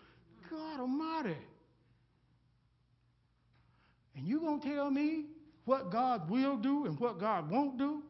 God 0.48 0.78
Almighty. 0.78 1.36
And 4.14 4.24
you 4.24 4.38
going 4.38 4.60
to 4.60 4.72
tell 4.72 4.88
me 4.88 5.24
what 5.64 5.90
God 5.90 6.30
will 6.30 6.56
do 6.56 6.86
and 6.86 6.96
what 7.00 7.18
God 7.18 7.50
won't 7.50 7.76
do? 7.76 8.04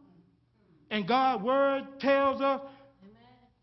And 0.91 1.09
God's 1.09 1.43
word 1.43 1.85
tells 2.01 2.43
us 2.43 2.61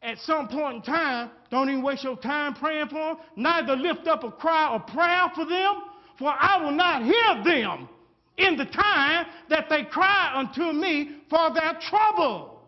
at 0.01 0.17
some 0.17 0.47
point 0.47 0.77
in 0.77 0.81
time, 0.81 1.29
don't 1.51 1.69
even 1.69 1.83
waste 1.83 2.03
your 2.03 2.17
time 2.17 2.55
praying 2.55 2.87
for 2.87 2.95
them, 2.95 3.17
neither 3.35 3.75
lift 3.75 4.07
up 4.07 4.23
a 4.23 4.31
cry 4.31 4.73
or 4.73 4.79
prayer 4.79 5.31
for 5.35 5.45
them, 5.45 5.75
for 6.17 6.33
I 6.35 6.59
will 6.63 6.71
not 6.71 7.03
hear 7.03 7.43
them 7.43 7.87
in 8.37 8.57
the 8.57 8.65
time 8.65 9.25
that 9.49 9.69
they 9.69 9.83
cry 9.83 10.33
unto 10.35 10.71
me 10.71 11.17
for 11.29 11.53
their 11.53 11.77
trouble. 11.89 12.61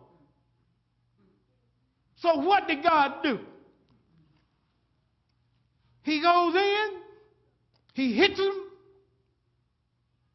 So, 2.16 2.38
what 2.38 2.66
did 2.66 2.82
God 2.82 3.22
do? 3.22 3.40
He 6.02 6.22
goes 6.22 6.54
in, 6.54 6.88
he 7.94 8.14
hits 8.14 8.36
them, 8.36 8.70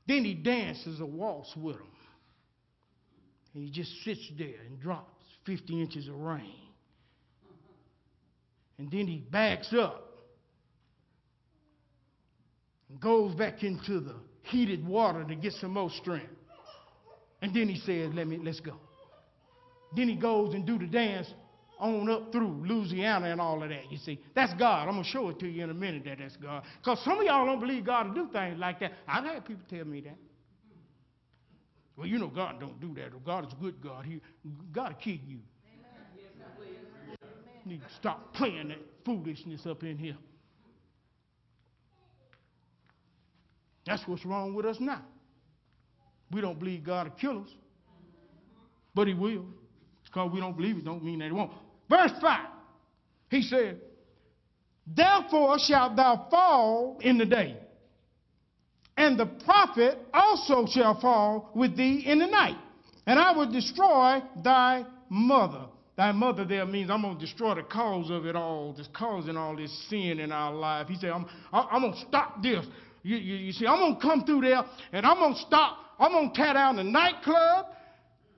then 0.08 0.26
he 0.26 0.34
dances 0.34 1.00
a 1.00 1.06
waltz 1.06 1.56
with 1.56 1.78
them. 1.78 1.88
And 3.54 3.64
he 3.64 3.72
just 3.72 4.04
sits 4.04 4.30
there 4.38 4.60
and 4.68 4.80
drops 4.82 5.24
50 5.46 5.82
inches 5.82 6.08
of 6.08 6.16
rain. 6.16 6.56
And 8.78 8.92
then 8.92 9.08
he 9.08 9.20
backs 9.20 9.74
up 9.74 10.18
and 12.90 13.00
goes 13.00 13.34
back 13.36 13.64
into 13.64 14.00
the 14.00 14.16
heated 14.44 14.86
water 14.86 15.24
to 15.24 15.36
get 15.36 15.54
some 15.54 15.72
more 15.72 15.90
strength. 15.90 16.32
And 17.42 17.54
then 17.54 17.68
he 17.68 17.80
says, 17.80 18.12
Let 18.14 18.28
me 18.28 18.40
let's 18.42 18.60
go. 18.60 18.76
Then 19.96 20.08
he 20.08 20.16
goes 20.16 20.54
and 20.54 20.66
do 20.66 20.78
the 20.78 20.86
dance 20.86 21.28
on 21.80 22.10
up 22.10 22.32
through 22.32 22.64
Louisiana 22.66 23.32
and 23.32 23.42
all 23.42 23.62
of 23.62 23.70
that. 23.70 23.92
You 23.92 23.98
see, 23.98 24.20
that's 24.36 24.54
God. 24.54 24.88
I'm 24.88 24.94
gonna 24.94 25.04
show 25.04 25.30
it 25.30 25.40
to 25.40 25.48
you 25.48 25.64
in 25.64 25.70
a 25.70 25.74
minute 25.74 26.04
that 26.06 26.20
that's 26.20 26.38
God. 26.38 26.64
Because 26.78 27.04
some 27.04 27.20
of 27.20 27.26
y'all 27.26 27.46
don't 27.46 27.60
believe 27.60 27.86
God 27.86 28.04
to 28.04 28.14
do 28.14 28.30
things 28.32 28.60
like 28.60 28.80
that. 28.80 28.94
I've 29.08 29.24
had 29.24 29.46
people 29.46 29.64
tell 29.70 29.86
me 29.86 30.02
that. 30.02 30.18
Well, 31.98 32.08
you 32.08 32.20
know 32.20 32.28
God 32.28 32.60
don't 32.60 32.80
do 32.80 32.94
that. 32.96 33.12
God 33.26 33.48
is 33.48 33.54
a 33.54 33.62
good 33.62 33.82
God. 33.82 34.06
He 34.06 34.22
God 34.72 34.96
keep 35.04 35.22
you. 35.28 35.40
You 37.66 37.72
need 37.72 37.82
to 37.82 37.96
stop 38.00 38.34
playing 38.34 38.70
that 38.70 38.80
foolishness 39.06 39.66
up 39.66 39.84
in 39.84 39.98
here. 39.98 40.18
That's 43.86 44.08
what's 44.08 44.26
wrong 44.26 44.54
with 44.54 44.66
us 44.66 44.78
now. 44.80 45.02
We 46.32 46.42
don't 46.42 46.60
believe 46.60 46.84
God 46.84 47.08
will 47.08 47.16
kill 47.16 47.42
us, 47.44 47.50
but 48.94 49.08
He 49.08 49.14
will. 49.14 49.46
Because 50.06 50.32
we 50.34 50.40
don't 50.40 50.58
believe 50.58 50.78
it, 50.78 50.86
don't 50.86 51.04
mean 51.04 51.20
that 51.20 51.26
He 51.26 51.32
won't. 51.32 51.52
Verse 51.90 52.12
5, 52.22 52.40
He 53.30 53.42
said, 53.42 53.80
Therefore 54.86 55.58
shalt 55.60 55.96
thou 55.96 56.28
fall 56.30 56.98
in 57.02 57.18
the 57.18 57.26
day, 57.26 57.58
and 58.98 59.20
the 59.20 59.26
prophet 59.26 59.98
also 60.14 60.66
shall 60.72 61.00
fall 61.00 61.52
with 61.56 61.78
thee 61.78 62.04
in 62.06 62.20
the 62.20 62.28
night, 62.28 62.58
and 63.06 63.20
I 63.20 63.32
will 63.36 63.52
destroy 63.52 64.22
thy 64.44 64.86
mother. 65.10 65.66
Thy 65.98 66.12
mother 66.12 66.46
there 66.46 66.66
means 66.66 66.90
I'm 66.90 67.02
going 67.02 67.20
to 67.20 67.26
destroy 67.26 67.56
the 67.56 67.64
cause 67.64 68.10
of 68.10 68.26
it 68.26 68.36
all, 68.36 68.74
that's 68.76 68.90
causing 68.94 69.38
all 69.38 69.56
this 69.56 69.72
sin 69.90 70.20
in 70.20 70.32
our 70.32 70.53
life. 70.53 70.88
He 70.88 70.96
said, 70.96 71.12
I'm, 71.12 71.25
I'm 71.51 71.82
going 71.82 71.94
to 71.94 72.00
stop 72.00 72.42
this. 72.42 72.66
You, 73.03 73.18
you, 73.18 73.35
you 73.35 73.51
see, 73.51 73.66
I'm 73.66 73.79
going 73.79 73.96
to 73.96 74.01
come 74.01 74.25
through 74.25 74.42
there 74.42 74.64
and 74.92 75.05
I'm 75.05 75.18
going 75.18 75.33
to 75.33 75.40
stop. 75.40 75.77
I'm 76.00 76.11
going 76.11 76.31
to 76.31 76.35
tear 76.35 76.53
down 76.53 76.75
the 76.75 76.83
nightclub, 76.83 77.68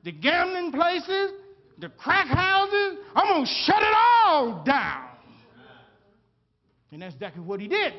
the 0.03 0.11
gambling 0.11 0.71
places, 0.71 1.31
the 1.77 1.89
crack 1.89 2.27
houses. 2.27 2.99
I'm 3.15 3.27
going 3.27 3.45
to 3.45 3.51
shut 3.65 3.81
it 3.81 3.93
all 3.95 4.63
down. 4.65 5.09
And 6.91 7.01
that's 7.01 7.15
exactly 7.15 7.41
what 7.41 7.59
he 7.59 7.67
did. 7.67 7.93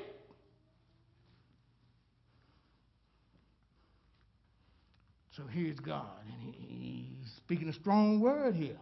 So 5.36 5.42
here's 5.50 5.80
God, 5.80 6.06
and 6.26 6.54
he, 6.54 7.16
he's 7.20 7.28
speaking 7.38 7.68
a 7.68 7.72
strong 7.72 8.20
word 8.20 8.54
here. 8.54 8.76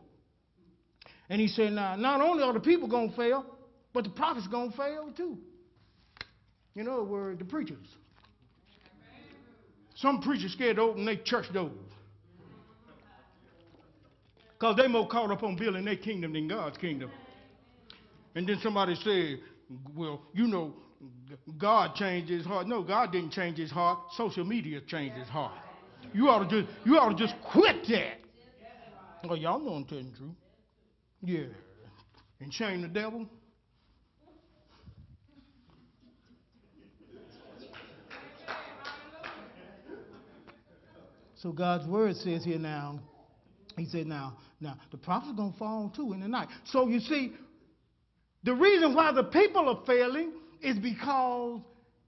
And 1.31 1.41
he 1.41 1.49
said, 1.49 1.73
now, 1.73 1.97
not 1.97 2.21
only 2.21 2.43
are 2.43 2.53
the 2.53 2.61
people 2.61 2.89
going 2.89 3.09
to 3.09 3.17
fail, 3.17 3.47
but 3.95 4.05
the 4.05 4.11
prophets 4.11 4.47
going 4.49 4.71
to 4.71 4.77
fail 4.77 5.11
too. 5.17 5.39
In 6.75 6.89
other 6.89 7.05
words, 7.05 7.39
the 7.39 7.45
preachers. 7.45 7.87
Some 9.97 10.23
preachers 10.23 10.53
scared 10.53 10.77
to 10.77 10.83
open 10.83 11.05
their 11.05 11.17
church 11.17 11.53
doors. 11.53 11.71
Because 14.53 14.77
they 14.77 14.89
more 14.89 15.09
caught 15.09 15.31
up 15.31 15.43
on 15.43 15.57
building 15.57 15.85
their 15.85 15.97
kingdom 15.97 16.33
than 16.33 16.49
God's 16.49 16.79
kingdom. 16.79 17.11
And 18.35 18.49
then 18.49 18.59
somebody 18.63 18.95
said, 19.03 19.41
well, 19.95 20.23
you 20.33 20.47
know, 20.47 20.75
God 21.59 21.95
changed 21.95 22.31
his 22.31 22.47
heart. 22.47 22.67
No, 22.67 22.83
God 22.83 23.13
didn't 23.13 23.33
change 23.33 23.59
his 23.59 23.71
heart. 23.71 23.99
Social 24.17 24.45
media 24.45 24.81
changed 24.87 25.17
his 25.17 25.29
heart. 25.29 25.53
You 26.15 26.29
ought 26.29 26.49
to 26.49 26.63
just, 26.63 26.73
you 26.85 26.97
ought 26.97 27.11
to 27.11 27.15
just 27.17 27.35
quit 27.53 27.87
that. 27.89 28.19
Oh, 29.29 29.35
y'all 29.35 29.61
know 29.61 29.73
I'm 29.75 29.85
telling 29.85 30.11
the 30.11 30.17
truth. 30.17 30.31
Yeah. 31.23 31.55
And 32.41 32.53
shame 32.53 32.83
the 32.83 32.89
devil. 32.89 33.27
So 41.43 41.51
God's 41.51 41.89
word 41.89 42.15
says 42.17 42.45
here 42.45 42.59
now, 42.59 43.01
he 43.77 43.87
said, 43.87 44.07
now, 44.07 44.37
now, 44.61 44.77
the 44.93 44.97
prophet's 44.97 45.37
to 45.37 45.53
fall 45.59 45.93
too 45.95 46.13
in 46.13 46.21
the 46.21 46.29
night. 46.29 46.47
So 46.67 46.87
you 46.87 47.01
see, 47.01 47.33
the 48.45 48.55
reason 48.55 48.95
why 48.95 49.11
the 49.13 49.25
people 49.25 49.69
are 49.69 49.85
failing 49.85 50.35
is 50.61 50.79
because 50.79 51.61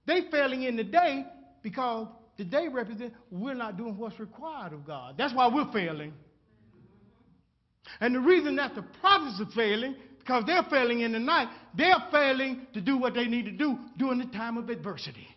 they 0.05 0.21
failing 0.31 0.63
in 0.63 0.77
the 0.77 0.85
day 0.85 1.25
because 1.61 2.07
the 2.37 2.45
day 2.45 2.69
represents 2.69 3.13
we're 3.29 3.55
not 3.55 3.75
doing 3.75 3.97
what's 3.97 4.17
required 4.21 4.71
of 4.71 4.87
God. 4.87 5.15
That's 5.17 5.33
why 5.33 5.53
we're 5.53 5.71
failing. 5.73 6.13
And 7.99 8.15
the 8.15 8.21
reason 8.21 8.55
that 8.55 8.73
the 8.73 8.83
prophets 9.01 9.41
are 9.41 9.53
failing, 9.53 9.95
because 10.19 10.45
they're 10.45 10.65
failing 10.69 11.01
in 11.01 11.11
the 11.11 11.19
night, 11.19 11.49
they're 11.77 12.07
failing 12.09 12.67
to 12.73 12.79
do 12.79 12.97
what 12.97 13.13
they 13.13 13.25
need 13.25 13.45
to 13.45 13.51
do 13.51 13.77
during 13.97 14.19
the 14.19 14.25
time 14.27 14.57
of 14.57 14.69
adversity. 14.69 15.27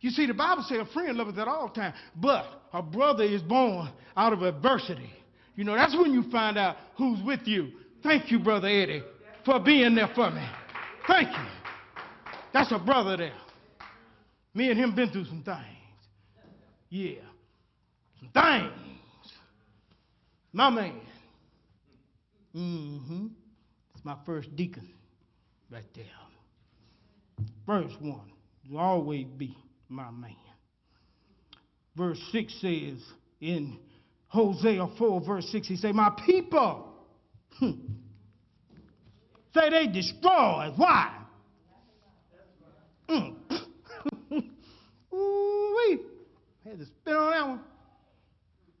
You 0.00 0.10
see, 0.10 0.26
the 0.26 0.34
Bible 0.34 0.64
says 0.66 0.78
a 0.78 0.86
friend 0.86 1.16
loveth 1.16 1.38
at 1.38 1.46
all 1.46 1.68
times, 1.68 1.94
but 2.16 2.46
a 2.72 2.82
brother 2.82 3.24
is 3.24 3.42
born 3.42 3.90
out 4.16 4.32
of 4.32 4.42
adversity. 4.42 5.10
You 5.56 5.64
know, 5.64 5.74
that's 5.74 5.94
when 5.94 6.12
you 6.12 6.30
find 6.30 6.56
out 6.56 6.76
who's 6.96 7.22
with 7.22 7.40
you. 7.44 7.72
Thank 8.02 8.30
you, 8.30 8.38
Brother 8.38 8.68
Eddie, 8.68 9.02
for 9.44 9.60
being 9.60 9.94
there 9.94 10.10
for 10.14 10.30
me. 10.30 10.42
Thank 11.06 11.28
you. 11.28 11.44
That's 12.52 12.72
a 12.72 12.78
brother 12.78 13.16
there. 13.16 13.34
Me 14.54 14.70
and 14.70 14.78
him 14.78 14.94
been 14.94 15.10
through 15.10 15.26
some 15.26 15.42
things. 15.42 15.58
Yeah. 16.88 17.20
Some 18.18 18.30
things. 18.30 19.32
My 20.52 20.70
man. 20.70 21.00
Mm-hmm. 22.56 23.26
It's 23.94 24.04
my 24.04 24.16
first 24.24 24.54
deacon 24.56 24.88
right 25.70 25.84
there. 25.94 26.04
First 27.66 28.00
one. 28.00 28.32
Will 28.68 28.78
always 28.78 29.26
be 29.26 29.56
my 29.90 30.10
man. 30.10 30.36
Verse 31.96 32.20
6 32.32 32.52
says 32.60 33.02
in 33.40 33.78
Hosea 34.28 34.86
4, 34.96 35.20
verse 35.20 35.48
6, 35.50 35.66
he 35.66 35.76
say, 35.76 35.92
My 35.92 36.10
people 36.24 36.94
hmm, 37.58 37.72
say 39.52 39.70
they 39.70 39.88
destroy. 39.88 40.72
Why? 40.76 41.16
Mm. 43.08 43.34
Ooh-wee. 45.12 45.98
Had 46.64 46.78
to 46.78 46.86
spit 46.86 47.14
on 47.14 47.30
that 47.32 47.48
one. 47.48 47.60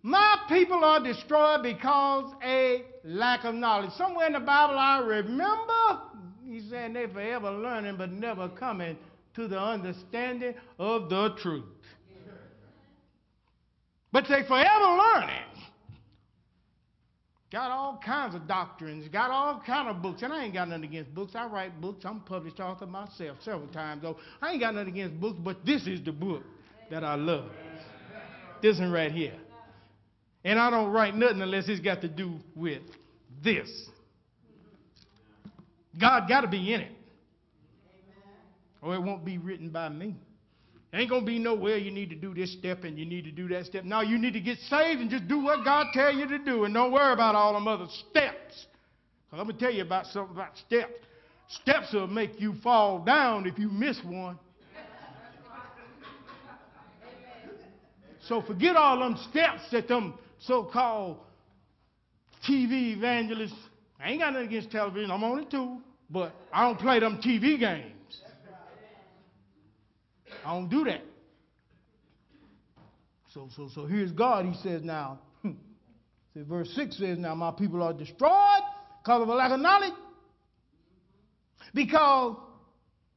My 0.02 0.36
people 0.48 0.82
are 0.84 1.02
destroyed 1.02 1.62
because 1.62 2.32
a 2.42 2.84
lack 3.04 3.44
of 3.44 3.54
knowledge. 3.54 3.90
Somewhere 3.98 4.28
in 4.28 4.32
the 4.32 4.40
Bible 4.40 4.78
I 4.78 5.00
remember, 5.00 6.00
he's 6.46 6.70
saying 6.70 6.94
they 6.94 7.06
forever 7.06 7.50
learning 7.50 7.96
but 7.98 8.10
never 8.10 8.48
coming 8.48 8.96
to 9.34 9.48
the 9.48 9.58
understanding 9.58 10.54
of 10.78 11.08
the 11.08 11.34
truth. 11.40 11.64
But 14.12 14.24
they 14.28 14.42
forever 14.42 14.96
learning. 14.96 15.50
Got 17.52 17.72
all 17.72 18.00
kinds 18.04 18.36
of 18.36 18.46
doctrines, 18.46 19.08
got 19.08 19.30
all 19.30 19.60
kind 19.66 19.88
of 19.88 20.00
books, 20.00 20.22
and 20.22 20.32
I 20.32 20.44
ain't 20.44 20.54
got 20.54 20.68
nothing 20.68 20.84
against 20.84 21.12
books. 21.12 21.32
I 21.34 21.46
write 21.46 21.80
books. 21.80 22.04
I'm 22.04 22.20
published 22.20 22.60
author 22.60 22.86
myself 22.86 23.38
several 23.42 23.66
times, 23.68 24.02
though. 24.02 24.16
I 24.40 24.52
ain't 24.52 24.60
got 24.60 24.74
nothing 24.74 24.92
against 24.92 25.20
books, 25.20 25.36
but 25.42 25.64
this 25.66 25.84
is 25.88 26.00
the 26.04 26.12
book 26.12 26.44
that 26.90 27.02
I 27.02 27.16
love. 27.16 27.50
this 28.62 28.78
one 28.78 28.92
right 28.92 29.10
here. 29.10 29.34
And 30.44 30.60
I 30.60 30.70
don't 30.70 30.92
write 30.92 31.16
nothing 31.16 31.42
unless 31.42 31.68
it's 31.68 31.80
got 31.80 32.00
to 32.02 32.08
do 32.08 32.38
with 32.54 32.82
this. 33.42 33.88
God 35.98 36.28
got 36.28 36.42
to 36.42 36.48
be 36.48 36.72
in 36.72 36.82
it. 36.82 36.92
Or 38.82 38.94
it 38.94 39.02
won't 39.02 39.24
be 39.24 39.38
written 39.38 39.70
by 39.70 39.88
me. 39.88 40.16
Ain't 40.92 41.08
going 41.08 41.22
to 41.22 41.26
be 41.26 41.38
nowhere 41.38 41.76
you 41.76 41.92
need 41.92 42.10
to 42.10 42.16
do 42.16 42.34
this 42.34 42.52
step 42.52 42.82
and 42.82 42.98
you 42.98 43.04
need 43.04 43.24
to 43.24 43.30
do 43.30 43.46
that 43.48 43.66
step. 43.66 43.84
No, 43.84 44.00
you 44.00 44.18
need 44.18 44.32
to 44.32 44.40
get 44.40 44.58
saved 44.68 45.00
and 45.00 45.08
just 45.08 45.28
do 45.28 45.38
what 45.38 45.64
God 45.64 45.86
tell 45.92 46.12
you 46.12 46.26
to 46.26 46.38
do 46.38 46.64
and 46.64 46.74
don't 46.74 46.90
worry 46.90 47.12
about 47.12 47.36
all 47.36 47.52
them 47.52 47.68
other 47.68 47.86
steps. 48.10 48.66
Going 49.30 49.46
to 49.46 49.52
tell 49.52 49.70
you 49.70 49.82
about 49.82 50.06
something 50.06 50.34
about 50.34 50.56
steps. 50.58 50.92
Steps 51.62 51.92
will 51.92 52.08
make 52.08 52.40
you 52.40 52.54
fall 52.62 52.98
down 53.04 53.46
if 53.46 53.58
you 53.58 53.68
miss 53.70 54.00
one. 54.04 54.38
So 58.26 58.42
forget 58.42 58.76
all 58.76 58.98
them 58.98 59.16
steps 59.30 59.62
that 59.72 59.88
them 59.88 60.14
so-called 60.40 61.18
TV 62.48 62.96
evangelists. 62.96 63.54
I 64.00 64.10
ain't 64.10 64.20
got 64.20 64.32
nothing 64.32 64.48
against 64.48 64.70
television. 64.70 65.10
I'm 65.10 65.22
on 65.24 65.40
it 65.40 65.50
too, 65.50 65.78
but 66.08 66.32
I 66.52 66.62
don't 66.62 66.78
play 66.78 67.00
them 67.00 67.20
TV 67.22 67.58
games. 67.58 67.92
I 70.44 70.54
don't 70.54 70.68
do 70.68 70.84
that. 70.84 71.02
So, 73.32 73.48
so, 73.54 73.68
so 73.74 73.86
here's 73.86 74.12
God. 74.12 74.44
He 74.44 74.54
says 74.62 74.82
now, 74.82 75.20
hmm. 75.42 75.52
see, 76.34 76.42
verse 76.42 76.70
6 76.74 76.98
says, 76.98 77.18
Now 77.18 77.34
my 77.34 77.52
people 77.52 77.82
are 77.82 77.92
destroyed 77.92 78.62
because 79.02 79.22
of 79.22 79.28
a 79.28 79.34
lack 79.34 79.52
of 79.52 79.60
knowledge. 79.60 79.92
Because 81.74 82.36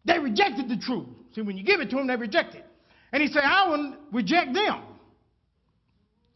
they 0.05 0.19
rejected 0.19 0.69
the 0.69 0.77
truth. 0.77 1.07
See, 1.33 1.41
when 1.41 1.57
you 1.57 1.63
give 1.63 1.79
it 1.79 1.89
to 1.89 1.95
them, 1.95 2.07
they 2.07 2.15
reject 2.15 2.53
it. 2.53 2.65
And 3.11 3.21
he 3.21 3.29
said, 3.29 3.43
I 3.43 3.69
will 3.69 3.95
reject 4.11 4.53
them. 4.53 4.83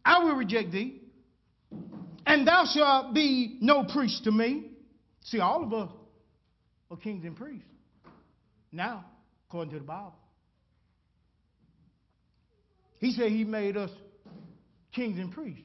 I 0.04 0.24
will 0.24 0.36
reject 0.36 0.72
thee. 0.72 1.02
And 2.26 2.48
thou 2.48 2.66
shalt 2.66 3.14
be 3.14 3.58
no 3.62 3.84
priest 3.84 4.24
to 4.24 4.32
me. 4.32 4.72
See, 5.24 5.40
all 5.40 5.64
of 5.64 5.74
us 5.74 5.90
are 6.90 6.98
kings 6.98 7.26
and 7.26 7.36
priests. 7.36 7.68
Now, 8.72 9.06
according 9.48 9.74
to 9.74 9.80
the 9.80 9.86
Bible. 9.86 10.16
He 13.00 13.12
said 13.12 13.32
he 13.32 13.44
made 13.44 13.78
us 13.78 13.92
kings 14.94 15.20
and 15.20 15.32
priests. 15.32 15.62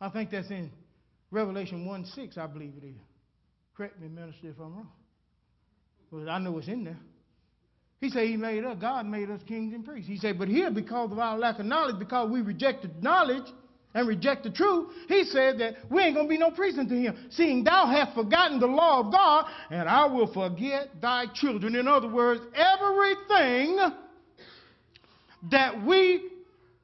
I 0.00 0.08
think 0.10 0.30
that's 0.30 0.50
in 0.50 0.70
Revelation 1.30 1.84
1 1.84 2.04
6, 2.04 2.38
I 2.38 2.46
believe 2.46 2.74
it 2.82 2.86
is. 2.86 2.96
Correct 3.76 4.00
me, 4.00 4.08
minister, 4.08 4.48
if 4.48 4.58
I'm 4.58 4.74
wrong. 4.74 4.88
But 6.10 6.28
I 6.28 6.38
know 6.38 6.58
it's 6.58 6.68
in 6.68 6.84
there. 6.84 6.98
He 8.00 8.10
said 8.10 8.28
he 8.28 8.36
made 8.36 8.64
us, 8.64 8.76
God 8.80 9.06
made 9.06 9.28
us 9.28 9.40
kings 9.46 9.74
and 9.74 9.84
priests. 9.84 10.08
He 10.08 10.18
said, 10.18 10.38
but 10.38 10.48
here, 10.48 10.70
because 10.70 11.10
of 11.10 11.18
our 11.18 11.36
lack 11.36 11.58
of 11.58 11.66
knowledge, 11.66 11.98
because 11.98 12.30
we 12.30 12.40
rejected 12.40 13.02
knowledge 13.02 13.52
and 13.94 14.06
reject 14.06 14.44
the 14.44 14.50
truth, 14.50 14.92
he 15.08 15.24
said 15.24 15.58
that 15.58 15.74
we 15.90 16.02
ain't 16.02 16.14
going 16.14 16.26
to 16.26 16.30
be 16.30 16.38
no 16.38 16.52
priest 16.52 16.78
unto 16.78 16.94
him, 16.94 17.16
seeing 17.30 17.64
thou 17.64 17.86
hast 17.86 18.14
forgotten 18.14 18.60
the 18.60 18.66
law 18.66 19.00
of 19.00 19.12
God, 19.12 19.46
and 19.70 19.88
I 19.88 20.06
will 20.06 20.32
forget 20.32 21.00
thy 21.00 21.26
children. 21.34 21.74
In 21.74 21.88
other 21.88 22.08
words, 22.08 22.40
everything 22.54 23.78
that 25.50 25.84
we 25.84 26.30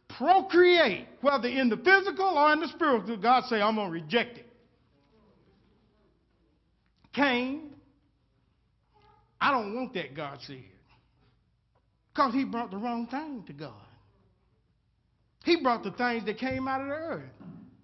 procreate, 0.09 1.07
whether 1.21 1.49
in 1.49 1.69
the 1.69 1.77
physical 1.77 2.27
or 2.27 2.53
in 2.53 2.61
the 2.61 2.69
spiritual, 2.69 3.17
God 3.17 3.45
say, 3.45 3.61
I'm 3.61 3.77
going 3.77 3.89
to 3.89 3.93
reject 3.93 4.39
it. 4.39 4.47
Cain, 7.13 7.71
I 9.41 9.51
don't 9.51 9.75
want 9.75 9.95
that, 9.95 10.15
God 10.15 10.39
said. 10.47 10.65
Because 12.13 12.33
he 12.33 12.45
brought 12.45 12.71
the 12.71 12.77
wrong 12.77 13.07
thing 13.09 13.45
to 13.47 13.53
God. 13.53 13.73
He 15.45 15.61
brought 15.61 15.83
the 15.83 15.91
things 15.93 16.25
that 16.27 16.39
came 16.39 16.67
out 16.67 16.81
of 16.81 16.87
the 16.87 16.95
earth. 16.95 17.31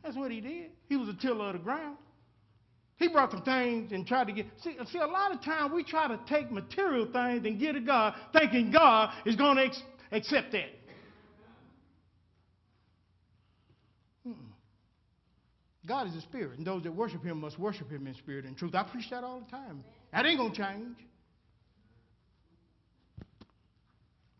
That's 0.02 0.16
what 0.16 0.30
he 0.30 0.40
did. 0.40 0.70
He 0.88 0.96
was 0.96 1.08
a 1.08 1.14
tiller 1.14 1.48
of 1.48 1.52
the 1.54 1.58
ground. 1.58 1.96
He 2.96 3.08
brought 3.08 3.30
the 3.30 3.40
things 3.40 3.92
and 3.92 4.06
tried 4.06 4.26
to 4.26 4.32
get. 4.32 4.46
See, 4.62 4.76
see, 4.92 4.98
a 4.98 5.06
lot 5.06 5.32
of 5.32 5.42
times 5.42 5.72
we 5.72 5.82
try 5.82 6.06
to 6.06 6.20
take 6.28 6.50
material 6.50 7.06
things 7.06 7.46
and 7.46 7.58
give 7.58 7.74
to 7.74 7.80
God, 7.80 8.14
thinking 8.32 8.70
God 8.70 9.10
is 9.24 9.36
going 9.36 9.56
to 9.56 9.62
accept 10.12 10.52
that. 10.52 10.70
Mm-mm. 14.26 14.34
God 15.86 16.08
is 16.08 16.14
a 16.14 16.20
spirit, 16.22 16.58
and 16.58 16.66
those 16.66 16.82
that 16.82 16.94
worship 16.94 17.24
him 17.24 17.40
must 17.40 17.58
worship 17.58 17.90
him 17.90 18.06
in 18.06 18.14
spirit 18.14 18.44
and 18.44 18.56
truth. 18.56 18.74
I 18.74 18.84
preach 18.84 19.10
that 19.10 19.24
all 19.24 19.40
the 19.40 19.50
time. 19.50 19.84
That 20.12 20.26
ain't 20.26 20.38
going 20.38 20.52
to 20.52 20.56
change. 20.56 20.96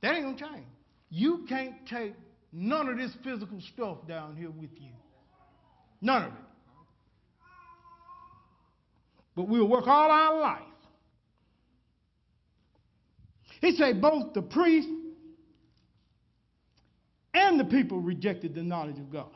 That 0.03 0.15
ain't 0.15 0.25
going 0.25 0.37
to 0.37 0.45
change. 0.45 0.67
You 1.11 1.45
can't 1.49 1.75
take 1.89 2.15
none 2.53 2.89
of 2.89 2.97
this 2.97 3.13
physical 3.23 3.61
stuff 3.75 3.99
down 4.09 4.37
here 4.37 4.51
with 4.51 4.71
you. 4.79 4.91
None 6.01 6.25
of 6.25 6.33
it. 6.33 6.39
But 9.37 9.49
we'll 9.49 9.69
work 9.69 9.87
all 9.87 10.11
our 10.11 10.41
life. 10.41 10.63
He 13.61 13.73
said 13.73 14.01
both 14.01 14.33
the 14.33 14.43
priest 14.43 14.89
and 17.35 17.59
the 17.59 17.65
people 17.65 18.01
rejected 18.01 18.55
the 18.55 18.63
knowledge 18.63 18.99
of 18.99 19.11
God. 19.13 19.31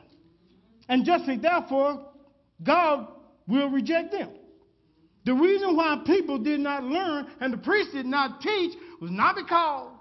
And 0.89 1.05
justly, 1.05 1.37
therefore, 1.37 2.05
God 2.63 3.07
will 3.47 3.69
reject 3.69 4.11
them. 4.11 4.29
The 5.25 5.33
reason 5.33 5.75
why 5.75 6.03
people 6.05 6.37
did 6.37 6.59
not 6.59 6.83
learn 6.83 7.27
and 7.39 7.51
the 7.51 7.57
priests 7.57 7.93
did 7.93 8.05
not 8.05 8.41
teach 8.41 8.77
was 9.01 9.09
not 9.09 9.35
because 9.35 9.91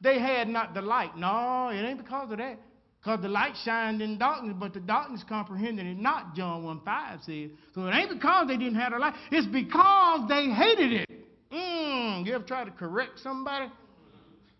they 0.00 0.18
had 0.18 0.48
not 0.48 0.74
the 0.74 0.82
light. 0.82 1.16
No, 1.16 1.70
it 1.72 1.82
ain't 1.82 1.98
because 1.98 2.30
of 2.30 2.38
that. 2.38 2.58
Because 3.00 3.22
the 3.22 3.28
light 3.28 3.54
shined 3.64 4.02
in 4.02 4.18
darkness, 4.18 4.54
but 4.58 4.74
the 4.74 4.80
darkness 4.80 5.24
comprehended 5.26 5.86
it 5.86 5.98
not, 5.98 6.34
John 6.34 6.64
1 6.64 6.82
5 6.84 7.20
says. 7.22 7.50
So 7.74 7.86
it 7.86 7.94
ain't 7.94 8.10
because 8.10 8.48
they 8.48 8.58
didn't 8.58 8.74
have 8.74 8.92
the 8.92 8.98
light, 8.98 9.14
it's 9.30 9.46
because 9.46 10.28
they 10.28 10.50
hated 10.50 10.92
it. 10.92 11.10
Mm, 11.50 12.26
you 12.26 12.34
ever 12.34 12.44
try 12.44 12.64
to 12.64 12.70
correct 12.70 13.18
somebody 13.22 13.70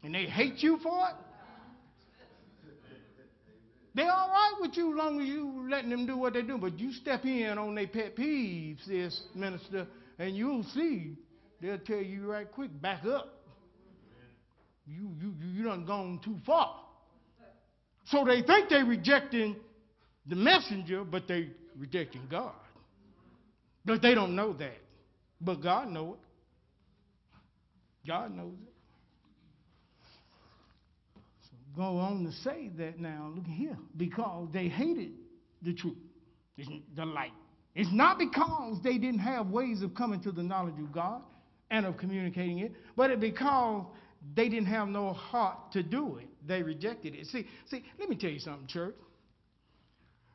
and 0.02 0.14
they 0.14 0.24
hate 0.24 0.62
you 0.62 0.78
for 0.83 1.09
it? 1.09 1.14
They're 3.94 4.11
all 4.11 4.29
right 4.29 4.53
with 4.61 4.76
you 4.76 4.92
as 4.92 4.96
long 4.98 5.20
as 5.20 5.26
you 5.26 5.68
letting 5.68 5.90
them 5.90 6.07
do 6.07 6.16
what 6.16 6.35
they 6.35 6.42
do, 6.42 6.59
but 6.59 6.79
you 6.79 6.92
step 6.92 7.24
in 7.24 7.59
on 7.59 7.74
their 7.74 7.88
pet 7.88 8.16
peeves, 8.16 8.85
says 8.87 9.20
minister, 9.35 9.87
and 10.18 10.37
you'll 10.37 10.62
see 10.62 11.16
they'll 11.61 11.79
tell 11.79 12.00
you 12.00 12.31
right 12.31 12.50
quick, 12.50 12.70
back 12.81 13.05
up 13.05 13.40
you, 14.90 15.11
you, 15.20 15.35
you 15.55 15.64
done 15.64 15.85
gone 15.85 16.20
too 16.24 16.37
far. 16.44 16.76
So 18.07 18.24
they 18.24 18.42
think 18.42 18.68
they're 18.68 18.85
rejecting 18.85 19.57
the 20.26 20.35
messenger, 20.35 21.05
but 21.05 21.29
they 21.29 21.50
rejecting 21.79 22.22
God. 22.31 22.55
But 23.85 24.03
they 24.03 24.14
don't 24.14 24.35
know 24.35 24.53
that. 24.55 24.79
But 25.40 25.62
God 25.62 25.88
know 25.88 26.14
it. 26.14 28.09
God 28.09 28.35
knows 28.35 28.55
it. 28.55 28.72
So 31.42 31.50
go 31.80 31.98
on 31.98 32.24
to 32.24 32.32
say 32.42 32.70
that 32.76 33.00
now, 33.00 33.32
look 33.34 33.46
here, 33.46 33.76
because 33.96 34.48
they 34.52 34.68
hated 34.68 35.12
the 35.62 35.72
truth, 35.72 35.96
the 36.94 37.04
light. 37.04 37.32
It's 37.74 37.90
not 37.92 38.18
because 38.18 38.78
they 38.82 38.98
didn't 38.98 39.20
have 39.20 39.48
ways 39.48 39.82
of 39.82 39.94
coming 39.94 40.20
to 40.22 40.32
the 40.32 40.42
knowledge 40.42 40.78
of 40.78 40.92
God 40.92 41.22
and 41.70 41.86
of 41.86 41.96
communicating 41.96 42.58
it, 42.58 42.72
but 42.96 43.10
it 43.10 43.20
because 43.20 43.86
they 44.34 44.48
didn't 44.48 44.66
have 44.66 44.88
no 44.88 45.12
heart 45.12 45.72
to 45.72 45.82
do 45.82 46.18
it. 46.18 46.26
They 46.46 46.62
rejected 46.62 47.14
it. 47.14 47.26
See, 47.26 47.46
see, 47.70 47.84
let 47.98 48.08
me 48.08 48.16
tell 48.16 48.30
you 48.30 48.40
something, 48.40 48.66
church. 48.66 48.96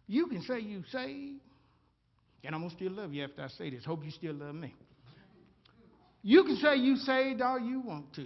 You 0.07 0.27
can 0.27 0.41
say 0.43 0.59
you 0.59 0.83
saved, 0.91 1.41
and 2.43 2.55
I'm 2.55 2.61
gonna 2.61 2.73
still 2.73 2.91
love 2.91 3.13
you 3.13 3.23
after 3.23 3.43
I 3.43 3.47
say 3.49 3.69
this. 3.69 3.83
Hope 3.85 4.03
you 4.03 4.11
still 4.11 4.33
love 4.33 4.55
me. 4.55 4.73
You 6.23 6.43
can 6.43 6.57
say 6.57 6.77
you 6.77 6.95
saved 6.95 7.41
all 7.41 7.59
you 7.59 7.81
want 7.81 8.13
to. 8.15 8.25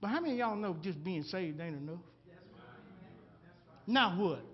But 0.00 0.08
how 0.08 0.20
many 0.20 0.34
of 0.34 0.38
y'all 0.38 0.56
know 0.56 0.76
just 0.82 1.02
being 1.02 1.22
saved 1.24 1.60
ain't 1.60 1.76
enough? 1.76 1.98
Now 3.86 4.16
what? 4.20 4.44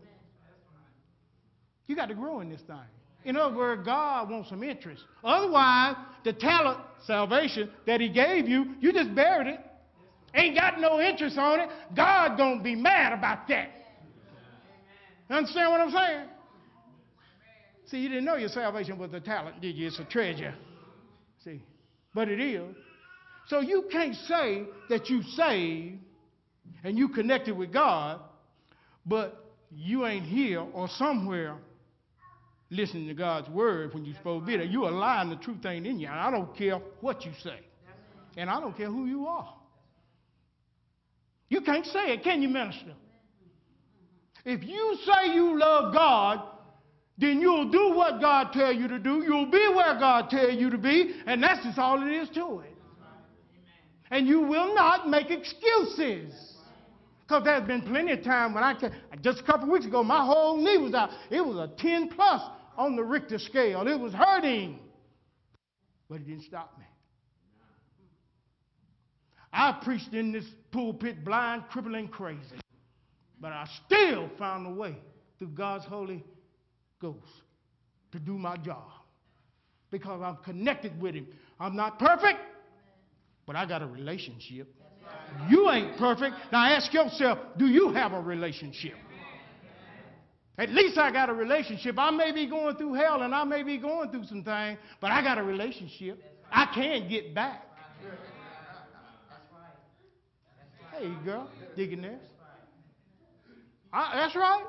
You 1.86 1.96
got 1.96 2.06
to 2.06 2.14
grow 2.14 2.40
in 2.40 2.48
this 2.48 2.62
thing. 2.66 2.76
In 3.24 3.36
other 3.36 3.54
words, 3.54 3.82
God 3.84 4.30
wants 4.30 4.48
some 4.50 4.62
interest. 4.62 5.02
Otherwise, 5.22 5.96
the 6.24 6.32
talent, 6.32 6.78
salvation 7.06 7.70
that 7.86 8.00
He 8.00 8.08
gave 8.08 8.48
you, 8.48 8.74
you 8.80 8.92
just 8.92 9.14
buried 9.14 9.48
it. 9.48 9.60
Ain't 10.34 10.56
got 10.56 10.80
no 10.80 11.00
interest 11.00 11.38
on 11.38 11.60
it. 11.60 11.68
God 11.96 12.36
gonna 12.36 12.62
be 12.62 12.74
mad 12.74 13.12
about 13.12 13.48
that. 13.48 13.70
Understand 15.30 15.70
what 15.70 15.80
I'm 15.80 15.90
saying? 15.90 16.28
See, 17.86 17.98
you 17.98 18.08
didn't 18.08 18.24
know 18.24 18.36
your 18.36 18.48
salvation 18.48 18.98
was 18.98 19.12
a 19.14 19.20
talent, 19.20 19.60
did 19.60 19.76
you? 19.76 19.86
It's 19.86 19.98
a 19.98 20.04
treasure. 20.04 20.54
See, 21.44 21.62
but 22.14 22.28
it 22.28 22.40
is. 22.40 22.74
So 23.48 23.60
you 23.60 23.88
can't 23.90 24.14
say 24.14 24.64
that 24.88 25.10
you 25.10 25.22
saved 25.22 25.98
and 26.82 26.98
you 26.98 27.08
connected 27.08 27.56
with 27.56 27.72
God, 27.72 28.20
but 29.04 29.44
you 29.70 30.06
ain't 30.06 30.24
here 30.24 30.60
or 30.60 30.88
somewhere 30.88 31.56
listening 32.70 33.06
to 33.08 33.14
God's 33.14 33.48
word 33.48 33.92
when 33.94 34.04
to 34.40 34.46
be 34.46 34.56
there. 34.56 34.66
You're 34.66 34.90
lying, 34.90 35.30
the 35.30 35.36
truth 35.36 35.64
ain't 35.66 35.86
in 35.86 36.00
you. 36.00 36.08
And 36.08 36.18
I 36.18 36.30
don't 36.30 36.56
care 36.56 36.80
what 37.00 37.24
you 37.24 37.32
say. 37.42 37.60
And 38.36 38.50
I 38.50 38.60
don't 38.60 38.76
care 38.76 38.90
who 38.90 39.06
you 39.06 39.26
are. 39.26 39.54
You 41.48 41.60
can't 41.60 41.86
say 41.86 42.12
it, 42.12 42.24
can 42.24 42.42
you, 42.42 42.48
minister? 42.48 42.94
If 44.44 44.62
you 44.62 44.98
say 45.04 45.34
you 45.34 45.58
love 45.58 45.94
God, 45.94 46.42
then 47.16 47.40
you'll 47.40 47.70
do 47.70 47.94
what 47.94 48.20
God 48.20 48.52
tell 48.52 48.72
you 48.72 48.88
to 48.88 48.98
do. 48.98 49.22
You'll 49.22 49.50
be 49.50 49.68
where 49.74 49.98
God 49.98 50.30
tell 50.30 50.50
you 50.50 50.70
to 50.70 50.78
be, 50.78 51.14
and 51.26 51.42
that's 51.42 51.64
just 51.64 51.78
all 51.78 52.02
it 52.02 52.12
is 52.12 52.28
to 52.30 52.60
it. 52.60 52.73
And 54.14 54.28
you 54.28 54.42
will 54.42 54.72
not 54.76 55.08
make 55.08 55.32
excuses. 55.32 56.32
Because 57.22 57.42
there's 57.42 57.66
been 57.66 57.82
plenty 57.82 58.12
of 58.12 58.22
time 58.22 58.54
when 58.54 58.62
I, 58.62 58.74
can, 58.74 58.94
just 59.22 59.40
a 59.40 59.42
couple 59.42 59.68
weeks 59.68 59.86
ago, 59.86 60.04
my 60.04 60.24
whole 60.24 60.56
knee 60.56 60.78
was 60.78 60.94
out. 60.94 61.10
It 61.30 61.44
was 61.44 61.56
a 61.56 61.66
10 61.82 62.10
plus 62.10 62.40
on 62.76 62.94
the 62.94 63.02
Richter 63.02 63.40
scale. 63.40 63.84
It 63.88 63.98
was 63.98 64.12
hurting. 64.12 64.78
But 66.08 66.20
it 66.20 66.28
didn't 66.28 66.44
stop 66.44 66.78
me. 66.78 66.84
I 69.52 69.80
preached 69.82 70.14
in 70.14 70.30
this 70.30 70.46
pulpit 70.70 71.24
blind, 71.24 71.64
crippling, 71.68 72.06
crazy. 72.06 72.60
But 73.40 73.50
I 73.50 73.66
still 73.84 74.30
found 74.38 74.64
a 74.64 74.70
way 74.70 74.94
through 75.40 75.48
God's 75.48 75.86
Holy 75.86 76.22
Ghost 77.00 77.18
to 78.12 78.20
do 78.20 78.38
my 78.38 78.58
job 78.58 78.92
because 79.90 80.22
I'm 80.22 80.36
connected 80.44 81.00
with 81.02 81.16
Him. 81.16 81.26
I'm 81.58 81.74
not 81.74 81.98
perfect, 81.98 82.38
but 83.46 83.56
I 83.56 83.66
got 83.66 83.82
a 83.82 83.86
relationship. 83.86 84.68
You 85.48 85.70
ain't 85.70 85.96
perfect. 85.98 86.34
Now 86.52 86.64
ask 86.64 86.92
yourself 86.92 87.38
do 87.58 87.66
you 87.66 87.92
have 87.92 88.12
a 88.12 88.20
relationship? 88.20 88.94
At 90.56 90.70
least 90.70 90.98
I 90.98 91.10
got 91.10 91.28
a 91.28 91.34
relationship. 91.34 91.98
I 91.98 92.10
may 92.10 92.30
be 92.30 92.48
going 92.48 92.76
through 92.76 92.94
hell 92.94 93.22
and 93.22 93.34
I 93.34 93.42
may 93.42 93.64
be 93.64 93.76
going 93.76 94.10
through 94.10 94.24
some 94.26 94.44
things, 94.44 94.78
but 95.00 95.10
I 95.10 95.20
got 95.20 95.36
a 95.38 95.42
relationship. 95.42 96.22
I 96.52 96.66
can 96.72 97.08
get 97.08 97.34
back. 97.34 97.62
Hey, 100.92 101.12
girl, 101.24 101.50
digging 101.76 102.02
this. 102.02 102.20
I, 103.92 104.12
that's 104.14 104.36
right. 104.36 104.64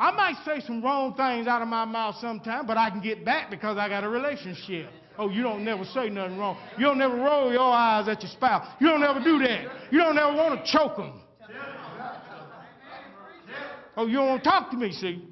I 0.00 0.10
might 0.10 0.34
say 0.44 0.60
some 0.66 0.82
wrong 0.82 1.14
things 1.14 1.46
out 1.46 1.62
of 1.62 1.68
my 1.68 1.84
mouth 1.84 2.16
sometime, 2.20 2.66
but 2.66 2.76
I 2.76 2.90
can 2.90 3.00
get 3.00 3.24
back 3.24 3.50
because 3.50 3.78
I 3.78 3.88
got 3.88 4.02
a 4.02 4.08
relationship. 4.08 4.90
Oh, 5.16 5.30
you 5.30 5.42
don't 5.42 5.64
never 5.64 5.84
say 5.84 6.08
nothing 6.08 6.38
wrong. 6.38 6.58
You 6.76 6.86
don't 6.86 6.98
never 6.98 7.16
roll 7.16 7.52
your 7.52 7.72
eyes 7.72 8.08
at 8.08 8.22
your 8.22 8.30
spouse. 8.32 8.66
You 8.80 8.88
don't 8.88 9.02
ever 9.02 9.20
do 9.20 9.38
that. 9.38 9.92
You 9.92 9.98
don't 9.98 10.18
ever 10.18 10.34
want 10.34 10.64
to 10.64 10.72
choke 10.72 10.96
them. 10.96 11.20
Oh, 13.96 14.06
you 14.06 14.14
don't 14.14 14.28
want 14.28 14.42
to 14.42 14.50
talk 14.50 14.70
to 14.72 14.76
me, 14.76 14.90
see? 14.92 15.24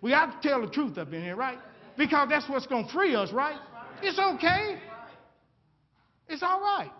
We 0.00 0.12
have 0.12 0.40
to 0.40 0.48
tell 0.48 0.60
the 0.60 0.68
truth 0.68 0.98
up 0.98 1.12
in 1.12 1.22
here, 1.22 1.34
right? 1.34 1.58
Because 1.98 2.28
that's 2.28 2.48
what's 2.48 2.66
going 2.66 2.86
to 2.86 2.92
free 2.92 3.16
us, 3.16 3.32
right? 3.32 3.58
It's 4.02 4.18
okay. 4.18 4.78
It's 6.28 6.42
all 6.42 6.60
right. 6.60 6.92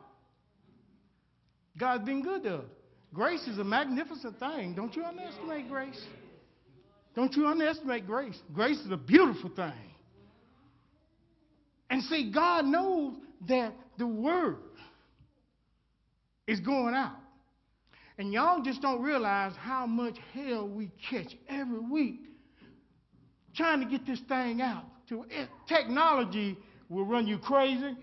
God's 1.79 2.05
been 2.05 2.23
good 2.23 2.43
to 2.45 2.57
us. 2.57 2.65
Grace 3.15 3.47
is 3.47 3.59
a 3.59 3.65
magnificent 3.65 4.39
thing. 4.41 4.75
Don't 4.75 4.95
you 4.97 5.05
underestimate 5.05 5.69
grace. 5.69 6.01
Don't 7.15 7.35
you 7.35 7.47
underestimate 7.47 8.07
grace. 8.07 8.39
Grace 8.53 8.79
is 8.81 8.91
a 8.91 8.97
beautiful 8.97 9.51
thing. 9.51 9.73
And 11.91 12.03
see, 12.03 12.31
God 12.33 12.65
knows 12.65 13.15
that 13.49 13.75
the 13.99 14.07
word 14.07 14.59
is 16.47 16.61
going 16.61 16.95
out. 16.95 17.17
And 18.19 18.33
y'all 18.33 18.63
just 18.63 18.81
don't 18.81 19.03
realize 19.03 19.53
how 19.59 19.87
much 19.87 20.17
hell 20.33 20.67
we 20.67 20.91
catch 21.11 21.37
every 21.49 21.81
week 21.81 22.21
trying 23.55 23.81
to 23.81 23.87
get 23.87 24.07
this 24.07 24.21
thing 24.29 24.61
out. 24.61 24.85
To, 25.09 25.25
it, 25.31 25.49
technology 25.69 26.57
will 26.89 27.05
run 27.05 27.27
you 27.27 27.39
crazy. 27.39 27.97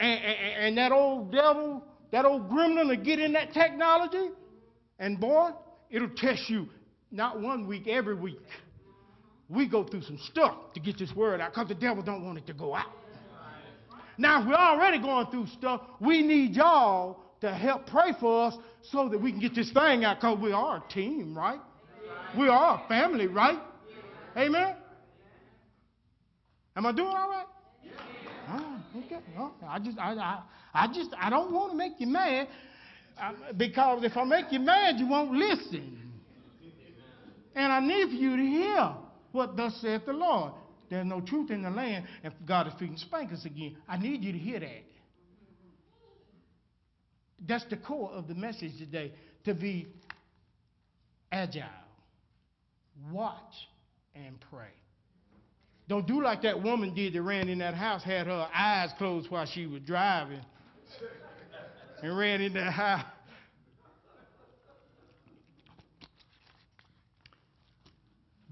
And, 0.00 0.24
and, 0.24 0.64
and, 0.64 0.78
that 0.78 0.90
old 0.90 1.30
devil, 1.30 1.84
that 2.10 2.24
old 2.24 2.50
gremlin 2.50 2.88
will 2.88 3.04
get 3.04 3.18
in 3.18 3.32
that 3.34 3.52
technology. 3.52 4.30
And 4.98 5.20
boy, 5.20 5.50
it'll 5.90 6.08
test 6.16 6.48
you 6.48 6.68
not 7.10 7.40
one 7.40 7.66
week, 7.66 7.86
every 7.86 8.14
week. 8.14 8.40
We 9.48 9.68
go 9.68 9.84
through 9.84 10.02
some 10.02 10.18
stuff 10.30 10.54
to 10.74 10.80
get 10.80 10.98
this 10.98 11.12
word 11.14 11.40
out 11.40 11.52
because 11.52 11.68
the 11.68 11.74
devil 11.74 12.02
don't 12.02 12.24
want 12.24 12.38
it 12.38 12.46
to 12.46 12.54
go 12.54 12.74
out. 12.74 12.86
Now, 14.16 14.40
if 14.40 14.48
we're 14.48 14.54
already 14.54 15.00
going 15.00 15.26
through 15.26 15.48
stuff, 15.48 15.80
we 16.00 16.22
need 16.22 16.54
y'all 16.54 17.20
to 17.40 17.52
help 17.52 17.86
pray 17.86 18.12
for 18.20 18.46
us 18.46 18.54
so 18.90 19.08
that 19.08 19.20
we 19.20 19.32
can 19.32 19.40
get 19.40 19.54
this 19.54 19.70
thing 19.72 20.04
out 20.04 20.18
because 20.18 20.38
we 20.40 20.52
are 20.52 20.76
a 20.76 20.92
team, 20.92 21.36
right? 21.36 21.60
We 22.38 22.48
are 22.48 22.82
a 22.84 22.88
family, 22.88 23.26
right? 23.26 23.58
Amen? 24.36 24.76
Am 26.76 26.86
I 26.86 26.92
doing 26.92 27.08
all 27.08 27.28
right? 27.28 27.46
Oh, 28.50 28.80
okay. 28.98 29.20
I 29.66 29.78
just, 29.78 29.98
I, 29.98 30.14
I, 30.14 30.42
I 30.74 30.86
just, 30.88 31.10
I 31.18 31.30
don't 31.30 31.52
want 31.52 31.72
to 31.72 31.76
make 31.76 31.92
you 31.98 32.06
mad 32.06 32.48
uh, 33.20 33.32
because 33.56 34.04
if 34.04 34.16
I 34.16 34.24
make 34.24 34.46
you 34.50 34.58
mad, 34.58 34.98
you 34.98 35.08
won't 35.08 35.32
listen. 35.32 35.98
And 37.54 37.72
I 37.72 37.80
need 37.80 38.08
for 38.08 38.14
you 38.14 38.36
to 38.36 38.42
hear 38.42 38.94
what 39.34 39.56
thus 39.56 39.76
saith 39.82 40.06
the 40.06 40.12
Lord. 40.12 40.52
There's 40.88 41.06
no 41.06 41.20
truth 41.20 41.50
in 41.50 41.62
the 41.62 41.70
land, 41.70 42.06
and 42.22 42.32
God 42.46 42.68
is 42.68 42.72
feeding 42.78 42.96
spankers 42.96 43.44
again. 43.44 43.76
I 43.88 43.96
need 43.96 44.22
you 44.22 44.32
to 44.32 44.38
hear 44.38 44.60
that. 44.60 44.84
That's 47.46 47.64
the 47.64 47.76
core 47.76 48.10
of 48.12 48.28
the 48.28 48.34
message 48.34 48.78
today 48.78 49.12
to 49.44 49.54
be 49.54 49.88
agile, 51.32 51.64
watch, 53.10 53.54
and 54.14 54.36
pray. 54.50 54.72
Don't 55.88 56.06
do 56.06 56.22
like 56.22 56.42
that 56.42 56.62
woman 56.62 56.94
did 56.94 57.12
that 57.14 57.22
ran 57.22 57.48
in 57.48 57.58
that 57.58 57.74
house, 57.74 58.02
had 58.02 58.26
her 58.26 58.48
eyes 58.54 58.90
closed 58.96 59.30
while 59.30 59.46
she 59.46 59.66
was 59.66 59.82
driving, 59.82 60.40
and 62.02 62.16
ran 62.16 62.40
in 62.40 62.54
that 62.54 62.72
house. 62.72 63.04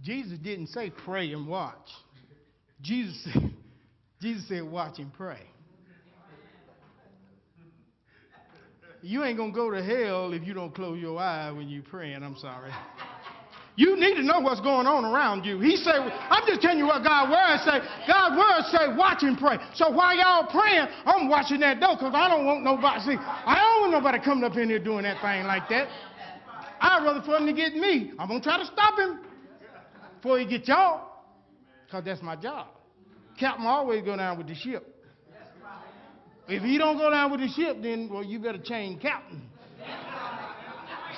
Jesus 0.02 0.38
didn't 0.38 0.68
say 0.68 0.90
pray 1.04 1.32
and 1.32 1.46
watch. 1.46 1.76
Jesus 2.80 3.22
said, 3.32 3.54
Jesus 4.20 4.48
said 4.48 4.62
watch 4.64 4.98
and 4.98 5.12
pray. 5.12 5.40
You 9.04 9.24
ain't 9.24 9.36
gonna 9.36 9.52
go 9.52 9.70
to 9.70 9.82
hell 9.82 10.32
if 10.32 10.46
you 10.46 10.54
don't 10.54 10.72
close 10.72 11.00
your 11.00 11.18
eye 11.18 11.50
when 11.50 11.68
you 11.68 11.82
praying. 11.82 12.22
I'm 12.22 12.36
sorry. 12.36 12.70
You 13.74 13.96
need 13.96 14.14
to 14.16 14.22
know 14.22 14.38
what's 14.38 14.60
going 14.60 14.86
on 14.86 15.04
around 15.04 15.44
you. 15.44 15.58
He 15.58 15.76
said, 15.76 15.96
I'm 15.96 16.46
just 16.46 16.60
telling 16.60 16.78
you 16.78 16.86
what 16.86 17.02
God's 17.02 17.32
word 17.32 17.58
say. 17.64 17.80
God's 18.06 18.36
word 18.36 18.62
say, 18.70 18.96
watch 18.96 19.22
and 19.22 19.36
pray. 19.38 19.56
So 19.74 19.90
while 19.90 20.14
y'all 20.14 20.46
praying, 20.46 20.86
I'm 21.06 21.28
watching 21.28 21.60
that 21.60 21.80
door 21.80 21.96
because 21.96 22.12
I 22.14 22.28
don't 22.28 22.44
want 22.44 22.62
nobody. 22.62 23.00
See, 23.00 23.16
I 23.18 23.56
don't 23.56 23.80
want 23.80 23.92
nobody 23.92 24.22
coming 24.22 24.44
up 24.44 24.56
in 24.56 24.68
here 24.68 24.78
doing 24.78 25.04
that 25.04 25.22
thing 25.22 25.46
like 25.46 25.68
that. 25.70 25.88
I'd 26.80 27.02
rather 27.02 27.22
for 27.22 27.38
him 27.38 27.46
to 27.46 27.52
get 27.54 27.74
me. 27.74 28.12
I'm 28.18 28.28
gonna 28.28 28.42
try 28.42 28.58
to 28.58 28.66
stop 28.66 28.98
him 28.98 29.20
before 30.22 30.38
he 30.38 30.46
get 30.46 30.68
y'all, 30.68 31.08
because 31.84 32.04
that's 32.04 32.22
my 32.22 32.36
job. 32.36 32.68
Captain 33.40 33.66
always 33.66 34.04
go 34.04 34.16
down 34.16 34.38
with 34.38 34.46
the 34.46 34.54
ship. 34.54 34.88
If 36.46 36.62
he 36.62 36.78
don't 36.78 36.96
go 36.96 37.10
down 37.10 37.32
with 37.32 37.40
the 37.40 37.48
ship, 37.48 37.78
then 37.82 38.08
well, 38.08 38.22
you 38.22 38.38
better 38.38 38.58
change 38.62 39.02
captain. 39.02 39.42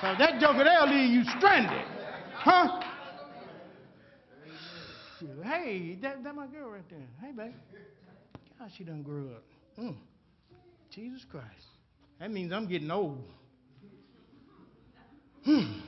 So 0.00 0.14
that 0.18 0.40
joker 0.40 0.64
there 0.64 0.86
leave 0.86 1.10
you 1.10 1.22
stranded. 1.36 1.84
Huh? 2.32 2.80
Hey, 5.42 5.98
that, 6.00 6.22
that 6.24 6.34
my 6.34 6.46
girl 6.46 6.70
right 6.70 6.82
there. 6.88 6.98
Hey, 7.20 7.32
baby. 7.32 7.54
God, 8.58 8.70
she 8.76 8.84
done 8.84 9.02
grew 9.02 9.32
up. 9.32 9.42
Mm. 9.78 9.96
Jesus 10.94 11.24
Christ. 11.30 11.46
That 12.20 12.30
means 12.30 12.52
I'm 12.52 12.68
getting 12.68 12.90
old. 12.90 13.22
Hmm. 15.44 15.80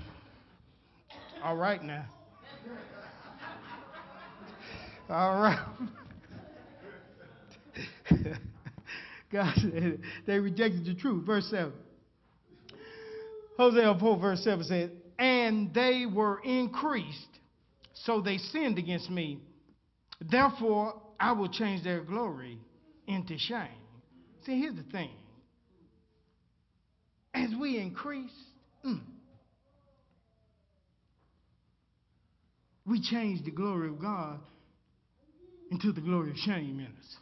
All 1.42 1.56
right 1.56 1.82
now. 1.82 2.06
All 5.08 5.40
right. 5.40 5.64
God 9.32 9.54
said 9.56 10.00
they 10.26 10.38
rejected 10.38 10.84
the 10.84 10.94
truth. 10.94 11.24
Verse 11.26 11.48
7. 11.50 11.72
Hosea 13.56 13.96
4, 13.98 14.18
verse 14.18 14.44
7 14.44 14.64
says, 14.64 14.90
and 15.18 15.72
they 15.72 16.04
were 16.06 16.40
increased, 16.44 17.38
so 17.94 18.20
they 18.20 18.36
sinned 18.36 18.78
against 18.78 19.10
me. 19.10 19.38
Therefore, 20.20 21.00
I 21.18 21.32
will 21.32 21.48
change 21.48 21.82
their 21.82 22.02
glory 22.02 22.58
into 23.06 23.38
shame. 23.38 23.68
See, 24.44 24.60
here's 24.60 24.74
the 24.74 24.82
thing. 24.82 25.10
As 27.32 27.50
we 27.58 27.78
increase, 27.78 28.32
mm, 28.84 29.00
we 32.86 33.00
change 33.00 33.44
the 33.44 33.50
glory 33.50 33.88
of 33.88 33.98
God 34.00 34.40
into 35.70 35.92
the 35.92 36.00
glory 36.00 36.30
of 36.30 36.36
shame 36.36 36.80
in 36.80 36.86
us 36.86 37.16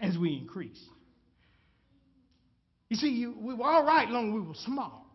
as 0.00 0.18
we 0.18 0.36
increase. 0.36 0.82
You 2.90 2.96
see, 2.96 3.08
you, 3.08 3.34
we 3.40 3.54
were 3.54 3.64
all 3.64 3.84
right 3.84 4.08
long 4.08 4.32
we 4.32 4.40
were 4.40 4.54
small. 4.54 5.06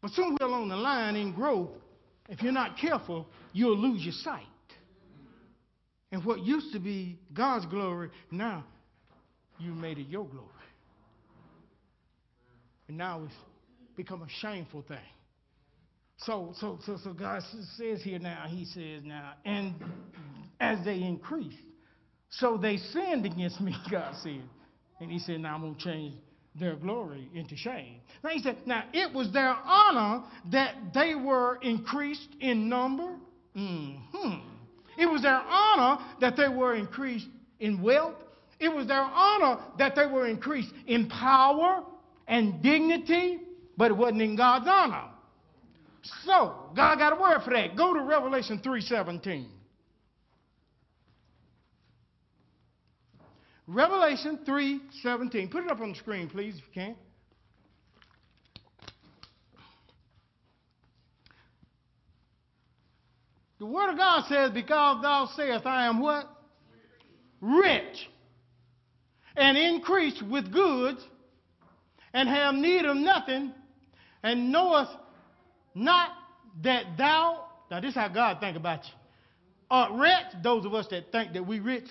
But 0.00 0.12
somewhere 0.12 0.48
along 0.48 0.68
the 0.68 0.76
line 0.76 1.16
in 1.16 1.32
growth, 1.32 1.70
if 2.28 2.42
you're 2.42 2.52
not 2.52 2.78
careful, 2.78 3.26
you'll 3.52 3.76
lose 3.76 4.02
your 4.02 4.14
sight. 4.14 4.44
And 6.12 6.24
what 6.24 6.40
used 6.40 6.72
to 6.72 6.78
be 6.78 7.18
God's 7.32 7.66
glory, 7.66 8.10
now 8.30 8.64
you 9.58 9.72
made 9.72 9.98
it 9.98 10.08
your 10.08 10.24
glory. 10.24 10.46
And 12.88 12.96
now 12.96 13.22
it's 13.24 13.34
become 13.96 14.22
a 14.22 14.28
shameful 14.40 14.82
thing. 14.82 14.98
So, 16.18 16.52
so, 16.58 16.78
so, 16.84 16.98
so 17.02 17.12
God 17.12 17.42
says 17.76 18.02
here 18.02 18.18
now, 18.18 18.44
He 18.48 18.64
says 18.64 19.02
now, 19.04 19.34
and 19.44 19.74
as 20.60 20.84
they 20.84 21.02
increased, 21.02 21.56
so 22.30 22.56
they 22.56 22.76
sinned 22.76 23.26
against 23.26 23.60
me, 23.60 23.74
God 23.90 24.14
said. 24.22 24.42
And 25.00 25.10
He 25.10 25.18
said, 25.18 25.40
now 25.40 25.54
I'm 25.54 25.62
going 25.62 25.74
to 25.74 25.80
change 25.80 26.14
their 26.58 26.76
glory 26.76 27.28
into 27.34 27.56
shame. 27.56 27.96
Now 28.22 28.30
He 28.30 28.42
said, 28.42 28.58
now 28.66 28.84
it 28.92 29.12
was 29.12 29.32
their 29.32 29.56
honor 29.64 30.24
that 30.52 30.76
they 30.94 31.14
were 31.14 31.58
increased 31.62 32.28
in 32.40 32.68
number. 32.68 33.16
Mm-hmm. 33.56 34.46
It 34.98 35.06
was 35.06 35.22
their 35.22 35.40
honor 35.40 36.04
that 36.20 36.36
they 36.36 36.48
were 36.48 36.74
increased 36.74 37.28
in 37.58 37.82
wealth. 37.82 38.16
It 38.58 38.68
was 38.68 38.86
their 38.86 39.00
honor 39.02 39.58
that 39.78 39.96
they 39.96 40.06
were 40.06 40.26
increased 40.26 40.72
in 40.86 41.08
power 41.08 41.82
and 42.28 42.62
dignity, 42.62 43.40
but 43.76 43.90
it 43.90 43.96
wasn't 43.96 44.22
in 44.22 44.36
God's 44.36 44.66
honor. 44.68 45.04
So, 46.24 46.54
God 46.76 46.98
got 46.98 47.12
a 47.12 47.20
word 47.20 47.42
for 47.42 47.50
that. 47.50 47.76
Go 47.76 47.94
to 47.94 48.00
Revelation 48.00 48.58
3:17. 48.58 49.46
Revelation 53.72 54.40
3:17. 54.44 55.48
Put 55.48 55.64
it 55.64 55.70
up 55.70 55.80
on 55.80 55.90
the 55.90 55.94
screen, 55.94 56.28
please, 56.28 56.56
if 56.56 56.64
you 56.66 56.72
can. 56.74 56.96
The 63.60 63.66
word 63.66 63.90
of 63.90 63.96
God 63.96 64.24
says, 64.26 64.50
Because 64.50 65.02
thou 65.02 65.26
sayest, 65.36 65.66
I 65.66 65.86
am 65.86 66.00
what? 66.00 66.26
Rich. 67.40 68.08
And 69.36 69.56
increased 69.56 70.20
with 70.22 70.52
goods, 70.52 71.00
and 72.12 72.28
have 72.28 72.56
need 72.56 72.84
of 72.84 72.96
nothing, 72.96 73.52
and 74.24 74.50
knowest 74.50 74.90
not 75.76 76.10
that 76.62 76.96
thou, 76.98 77.46
now 77.70 77.80
this 77.80 77.90
is 77.90 77.94
how 77.94 78.08
God 78.08 78.40
think 78.40 78.56
about 78.56 78.84
you, 78.84 78.92
are 79.70 79.96
rich, 79.96 80.42
those 80.42 80.64
of 80.64 80.74
us 80.74 80.88
that 80.88 81.12
think 81.12 81.34
that 81.34 81.46
we 81.46 81.60
rich. 81.60 81.86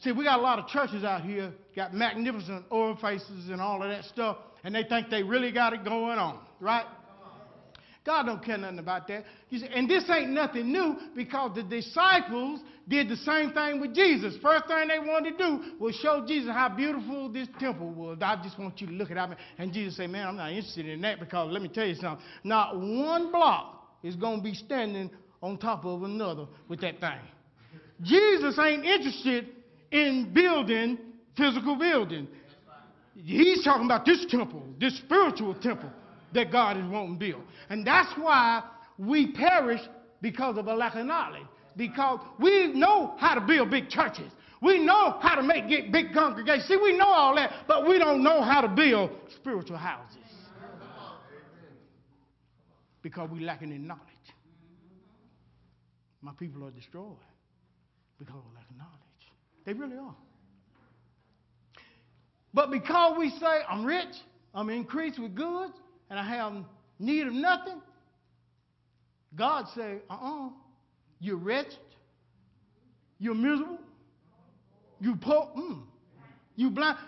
See, 0.00 0.12
we 0.12 0.24
got 0.24 0.38
a 0.38 0.42
lot 0.42 0.58
of 0.58 0.66
churches 0.66 1.04
out 1.04 1.22
here, 1.22 1.52
got 1.76 1.92
magnificent 1.92 2.64
orifices 2.70 3.50
and 3.50 3.60
all 3.60 3.82
of 3.82 3.90
that 3.90 4.04
stuff, 4.04 4.38
and 4.64 4.74
they 4.74 4.82
think 4.84 5.10
they 5.10 5.22
really 5.22 5.52
got 5.52 5.72
it 5.74 5.84
going 5.84 6.18
on, 6.18 6.38
right? 6.58 6.86
God 8.04 8.24
don't 8.24 8.42
care 8.42 8.56
nothing 8.56 8.78
about 8.78 9.06
that. 9.08 9.24
See, 9.50 9.62
and 9.74 9.88
this 9.88 10.08
ain't 10.08 10.30
nothing 10.30 10.72
new 10.72 10.96
because 11.14 11.54
the 11.54 11.62
disciples 11.62 12.60
did 12.88 13.10
the 13.10 13.16
same 13.16 13.52
thing 13.52 13.78
with 13.78 13.94
Jesus. 13.94 14.36
First 14.42 14.68
thing 14.68 14.88
they 14.88 14.98
wanted 14.98 15.36
to 15.36 15.44
do 15.44 15.62
was 15.78 15.94
show 15.96 16.24
Jesus 16.26 16.50
how 16.50 16.70
beautiful 16.70 17.28
this 17.28 17.46
temple 17.58 17.90
was. 17.90 18.18
I 18.22 18.42
just 18.42 18.58
want 18.58 18.80
you 18.80 18.86
to 18.86 18.92
look 18.94 19.10
at 19.10 19.30
it. 19.30 19.38
And 19.58 19.70
Jesus 19.70 19.98
said, 19.98 20.08
Man, 20.08 20.26
I'm 20.26 20.36
not 20.36 20.50
interested 20.50 20.86
in 20.86 21.02
that 21.02 21.20
because 21.20 21.52
let 21.52 21.60
me 21.60 21.68
tell 21.68 21.86
you 21.86 21.94
something. 21.94 22.24
Not 22.42 22.80
one 22.80 23.30
block 23.30 23.98
is 24.02 24.16
going 24.16 24.38
to 24.38 24.42
be 24.42 24.54
standing 24.54 25.10
on 25.42 25.58
top 25.58 25.84
of 25.84 26.02
another 26.02 26.46
with 26.68 26.80
that 26.80 27.00
thing. 27.00 27.20
Jesus 28.02 28.58
ain't 28.58 28.86
interested 28.86 29.48
in 29.90 30.32
building 30.32 30.98
physical 31.36 31.76
building. 31.76 32.28
He's 33.14 33.64
talking 33.64 33.84
about 33.84 34.04
this 34.04 34.24
temple, 34.28 34.62
this 34.78 34.96
spiritual 34.98 35.54
temple 35.54 35.90
that 36.32 36.50
God 36.52 36.76
is 36.76 36.84
wanting 36.84 37.18
to 37.18 37.18
build. 37.18 37.42
And 37.68 37.86
that's 37.86 38.12
why 38.16 38.62
we 38.98 39.32
perish 39.32 39.80
because 40.20 40.58
of 40.58 40.66
a 40.66 40.74
lack 40.74 40.94
of 40.94 41.06
knowledge. 41.06 41.46
Because 41.76 42.20
we 42.38 42.72
know 42.72 43.14
how 43.18 43.34
to 43.34 43.40
build 43.40 43.70
big 43.70 43.88
churches. 43.88 44.30
We 44.62 44.78
know 44.84 45.16
how 45.20 45.36
to 45.36 45.42
make 45.42 45.68
big 45.90 46.12
congregations. 46.12 46.68
See, 46.68 46.76
we 46.76 46.96
know 46.96 47.08
all 47.08 47.34
that, 47.36 47.50
but 47.66 47.88
we 47.88 47.98
don't 47.98 48.22
know 48.22 48.42
how 48.42 48.60
to 48.60 48.68
build 48.68 49.10
spiritual 49.34 49.78
houses. 49.78 50.18
Because 53.02 53.30
we're 53.30 53.46
lacking 53.46 53.72
in 53.72 53.86
knowledge. 53.86 54.04
My 56.20 56.32
people 56.38 56.64
are 56.64 56.70
destroyed 56.70 57.16
because 58.18 58.36
of 58.36 58.54
lack 58.54 58.68
of 58.68 58.76
knowledge. 58.76 59.09
They 59.64 59.72
really 59.72 59.96
are. 59.96 60.14
But 62.52 62.70
because 62.70 63.16
we 63.18 63.30
say, 63.30 63.60
I'm 63.68 63.84
rich, 63.84 64.14
I'm 64.54 64.70
increased 64.70 65.18
with 65.18 65.34
goods, 65.34 65.74
and 66.08 66.18
I 66.18 66.24
have 66.24 66.52
need 66.98 67.26
of 67.26 67.32
nothing, 67.32 67.80
God 69.36 69.66
say, 69.74 69.98
uh-uh, 70.10 70.48
you're 71.20 71.36
wretched, 71.36 71.78
you're 73.18 73.34
miserable, 73.34 73.78
you 75.00 75.14
poor, 75.16 75.48
mm, 75.56 75.82
you 76.56 76.70
blind, 76.70 76.98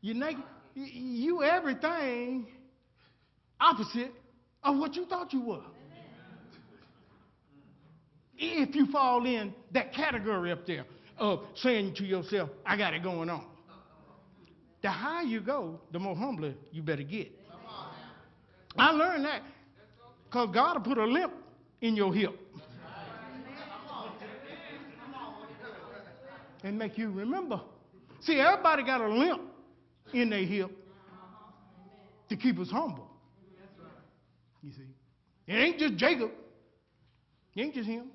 you 0.00 0.14
naked, 0.14 0.44
you 0.74 1.42
everything 1.42 2.46
opposite 3.60 4.12
of 4.62 4.76
what 4.76 4.94
you 4.94 5.06
thought 5.06 5.32
you 5.32 5.42
were. 5.42 5.62
If 8.38 8.74
you 8.74 8.86
fall 8.92 9.24
in 9.24 9.54
that 9.72 9.94
category 9.94 10.52
up 10.52 10.66
there 10.66 10.84
of 11.18 11.40
saying 11.54 11.94
to 11.94 12.04
yourself, 12.04 12.50
I 12.64 12.76
got 12.76 12.94
it 12.94 13.02
going 13.02 13.30
on. 13.30 13.44
The 14.82 14.90
higher 14.90 15.24
you 15.24 15.40
go, 15.40 15.80
the 15.92 15.98
more 15.98 16.14
humbler 16.14 16.54
you 16.70 16.82
better 16.82 17.02
get. 17.02 17.32
I 18.78 18.90
learned 18.90 19.24
that 19.24 19.42
because 20.24 20.50
God 20.52 20.76
will 20.76 20.94
put 20.94 20.98
a 20.98 21.04
limp 21.04 21.32
in 21.80 21.96
your 21.96 22.12
hip 22.14 22.38
and 26.62 26.78
make 26.78 26.98
you 26.98 27.10
remember. 27.10 27.60
See, 28.20 28.38
everybody 28.38 28.82
got 28.82 29.00
a 29.00 29.08
limp 29.08 29.42
in 30.12 30.30
their 30.30 30.44
hip 30.44 30.70
to 32.28 32.36
keep 32.36 32.58
us 32.58 32.70
humble. 32.70 33.08
You 34.62 34.72
see, 34.72 34.82
it 35.46 35.54
ain't 35.54 35.78
just 35.78 35.96
Jacob. 35.96 36.30
It 37.54 37.62
ain't 37.62 37.74
just 37.74 37.88
him. 37.88 38.08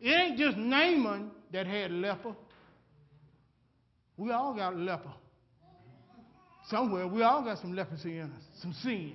It 0.00 0.10
ain't 0.10 0.38
just 0.38 0.56
Naaman 0.56 1.30
that 1.54 1.68
had 1.68 1.92
leper. 1.92 2.34
We 4.16 4.32
all 4.32 4.54
got 4.54 4.76
leper. 4.76 5.12
Somewhere, 6.68 7.06
we 7.06 7.22
all 7.22 7.44
got 7.44 7.58
some 7.60 7.76
leprosy 7.76 8.18
in 8.18 8.24
us, 8.24 8.42
some 8.60 8.72
sin. 8.72 9.14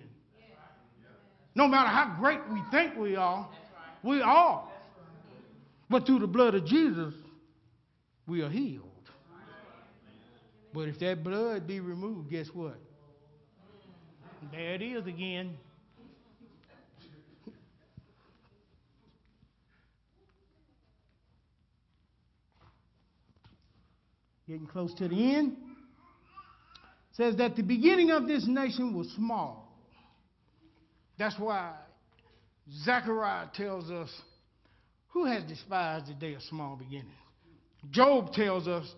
No 1.53 1.67
matter 1.67 1.89
how 1.89 2.15
great 2.17 2.39
we 2.49 2.61
think 2.71 2.95
we 2.95 3.17
are, 3.17 3.49
we 4.03 4.21
are. 4.21 4.63
But 5.89 6.05
through 6.05 6.19
the 6.19 6.27
blood 6.27 6.55
of 6.55 6.65
Jesus, 6.65 7.13
we 8.25 8.41
are 8.41 8.49
healed. 8.49 8.85
But 10.73 10.87
if 10.87 10.97
that 10.99 11.21
blood 11.21 11.67
be 11.67 11.81
removed, 11.81 12.29
guess 12.29 12.47
what? 12.53 12.79
There 14.53 14.75
it 14.75 14.81
is 14.81 15.05
again. 15.07 15.57
Getting 24.49 24.65
close 24.65 24.91
to 24.95 25.07
the 25.07 25.35
end. 25.35 25.57
Says 27.11 27.35
that 27.35 27.55
the 27.55 27.61
beginning 27.61 28.09
of 28.09 28.27
this 28.27 28.47
nation 28.47 28.97
was 28.97 29.07
small. 29.15 29.77
That's 31.19 31.37
why 31.37 31.75
Zechariah 32.83 33.49
tells 33.53 33.91
us 33.91 34.09
who 35.09 35.25
has 35.25 35.43
despised 35.43 36.07
the 36.07 36.15
day 36.15 36.33
of 36.33 36.41
small 36.41 36.75
beginnings. 36.75 37.13
Job 37.91 38.33
tells 38.33 38.67
us 38.67 38.91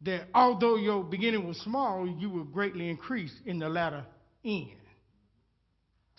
that 0.00 0.26
although 0.34 0.74
your 0.74 1.04
beginning 1.04 1.46
was 1.46 1.58
small, 1.58 2.04
you 2.18 2.28
will 2.28 2.44
greatly 2.44 2.88
increase 2.90 3.32
in 3.46 3.60
the 3.60 3.68
latter 3.68 4.04
end. 4.44 4.72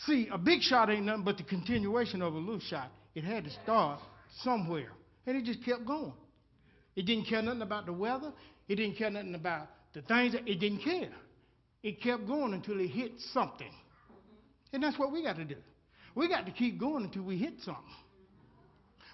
See, 0.05 0.29
a 0.31 0.37
big 0.37 0.61
shot 0.61 0.89
ain't 0.89 1.03
nothing 1.03 1.25
but 1.25 1.35
the 1.35 1.43
continuation 1.43 2.21
of 2.21 2.33
a 2.33 2.37
little 2.37 2.61
shot. 2.61 2.93
It 3.13 3.25
had 3.25 3.43
to 3.43 3.49
start 3.61 3.99
somewhere, 4.41 4.93
and 5.27 5.35
it 5.35 5.43
just 5.43 5.65
kept 5.65 5.85
going. 5.85 6.13
It 6.95 7.05
didn't 7.05 7.25
care 7.25 7.41
nothing 7.41 7.61
about 7.61 7.85
the 7.85 7.93
weather. 7.93 8.31
It 8.69 8.75
didn't 8.75 8.97
care 8.97 9.09
nothing 9.09 9.35
about 9.35 9.67
the 9.93 10.01
things. 10.03 10.33
that 10.33 10.47
It 10.47 10.59
didn't 10.59 10.83
care. 10.83 11.09
It 11.81 12.01
kept 12.01 12.27
going 12.27 12.53
until 12.53 12.79
it 12.79 12.87
hit 12.87 13.13
something. 13.33 13.71
And 14.71 14.83
that's 14.83 14.97
what 14.97 15.11
we 15.11 15.23
got 15.23 15.37
to 15.37 15.45
do. 15.45 15.55
We 16.15 16.29
got 16.29 16.45
to 16.45 16.51
keep 16.51 16.79
going 16.79 17.03
until 17.03 17.23
we 17.23 17.37
hit 17.37 17.55
something. 17.63 17.83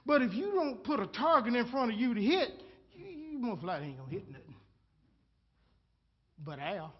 But 0.05 0.21
if 0.21 0.33
you 0.33 0.51
don't 0.53 0.83
put 0.83 0.99
a 0.99 1.07
target 1.07 1.55
in 1.55 1.65
front 1.67 1.93
of 1.93 1.99
you 1.99 2.13
to 2.13 2.21
hit, 2.21 2.49
you, 2.93 3.05
you 3.05 3.39
most 3.39 3.63
likely 3.63 3.87
ain't 3.87 3.97
going 3.97 4.09
to 4.09 4.15
hit 4.15 4.27
nothing. 4.27 4.55
But 6.43 6.59
Al. 6.59 6.93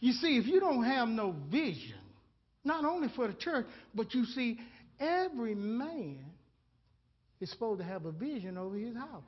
You 0.00 0.12
see, 0.12 0.38
if 0.38 0.46
you 0.46 0.60
don't 0.60 0.82
have 0.84 1.08
no 1.08 1.36
vision, 1.50 1.98
not 2.64 2.84
only 2.84 3.08
for 3.14 3.28
the 3.28 3.34
church, 3.34 3.66
but 3.94 4.14
you 4.14 4.24
see, 4.24 4.58
every 4.98 5.54
man 5.54 6.24
is 7.40 7.50
supposed 7.50 7.80
to 7.80 7.84
have 7.86 8.06
a 8.06 8.12
vision 8.12 8.56
over 8.56 8.76
his 8.76 8.96
house. 8.96 9.22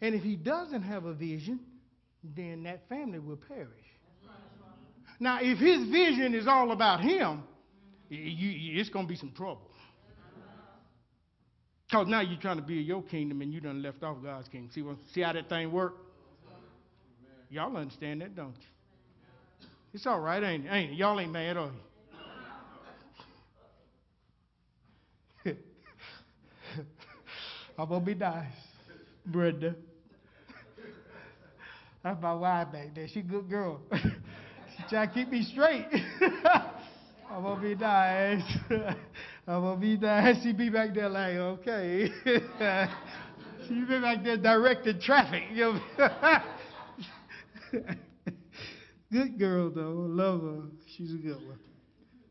And 0.00 0.14
if 0.14 0.22
he 0.22 0.36
doesn't 0.36 0.82
have 0.82 1.04
a 1.04 1.12
vision, 1.12 1.60
then 2.22 2.62
that 2.64 2.88
family 2.88 3.18
will 3.18 3.36
perish. 3.36 3.68
Now, 5.20 5.38
if 5.40 5.58
his 5.58 5.88
vision 5.88 6.34
is 6.34 6.46
all 6.46 6.70
about 6.70 7.00
him, 7.00 7.42
it's 8.10 8.88
going 8.90 9.06
to 9.06 9.08
be 9.08 9.16
some 9.16 9.32
trouble. 9.32 9.62
Because 11.86 12.06
now 12.06 12.20
you're 12.20 12.40
trying 12.40 12.58
to 12.58 12.62
build 12.62 12.84
your 12.84 13.02
kingdom 13.02 13.40
and 13.40 13.52
you 13.52 13.60
done 13.60 13.82
left 13.82 14.02
off 14.02 14.18
God's 14.22 14.46
kingdom. 14.48 14.70
See, 14.72 14.84
see 15.14 15.22
how 15.22 15.32
that 15.32 15.48
thing 15.48 15.72
work? 15.72 15.94
Y'all 17.50 17.74
understand 17.74 18.20
that, 18.20 18.36
don't 18.36 18.54
you? 18.56 19.68
It's 19.94 20.06
all 20.06 20.20
right, 20.20 20.42
ain't 20.42 20.66
it? 20.66 20.68
Ain't 20.68 20.92
it? 20.92 20.96
Y'all 20.96 21.18
ain't 21.18 21.32
mad, 21.32 21.56
are 21.56 21.70
you? 25.44 25.56
I'm 27.78 27.88
gonna 27.88 28.04
be 28.04 28.14
nice, 28.14 28.52
Brenda. 29.24 29.74
That's 32.02 32.20
my 32.22 32.34
wife 32.34 32.72
back 32.72 32.94
there. 32.94 33.06
She 33.08 33.20
a 33.20 33.22
good 33.22 33.48
girl. 33.48 33.80
she 33.92 34.82
try 34.88 35.06
to 35.06 35.12
keep 35.12 35.30
me 35.30 35.42
straight. 35.42 35.86
I'm 37.30 37.42
gonna 37.42 37.60
be 37.60 37.74
nice. 37.74 38.42
I'm 39.46 39.62
gonna 39.62 39.80
be 39.80 39.96
nice. 39.96 40.42
She 40.42 40.52
be 40.52 40.70
back 40.70 40.94
there 40.94 41.08
like, 41.08 41.34
okay. 41.34 42.08
she 43.66 43.74
be 43.74 44.00
back 44.00 44.24
there 44.24 44.36
directing 44.36 45.00
traffic. 45.00 45.42
Good 49.12 49.38
girl 49.38 49.70
though. 49.70 50.06
Love 50.08 50.42
her. 50.42 50.62
She's 50.96 51.12
a 51.12 51.16
good 51.16 51.36
one. 51.46 51.58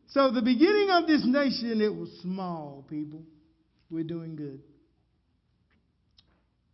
So 0.08 0.32
the 0.32 0.42
beginning 0.42 0.90
of 0.92 1.08
this 1.08 1.24
nation, 1.26 1.82
it 1.82 1.94
was 1.94 2.10
small, 2.22 2.86
people. 2.90 3.24
We're 3.90 4.04
doing 4.04 4.36
good. 4.36 4.62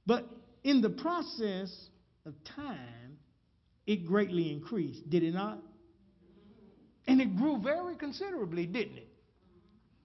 But 0.06 0.28
in 0.64 0.82
the 0.82 0.90
process 0.90 1.74
of 2.26 2.34
time, 2.44 3.18
it 3.86 4.06
greatly 4.06 4.52
increased, 4.52 5.10
did 5.10 5.24
it 5.24 5.34
not? 5.34 5.60
And 7.08 7.22
it 7.22 7.36
grew 7.36 7.60
very 7.62 7.96
considerably, 7.96 8.66
didn't 8.66 8.98
it? 8.98 9.08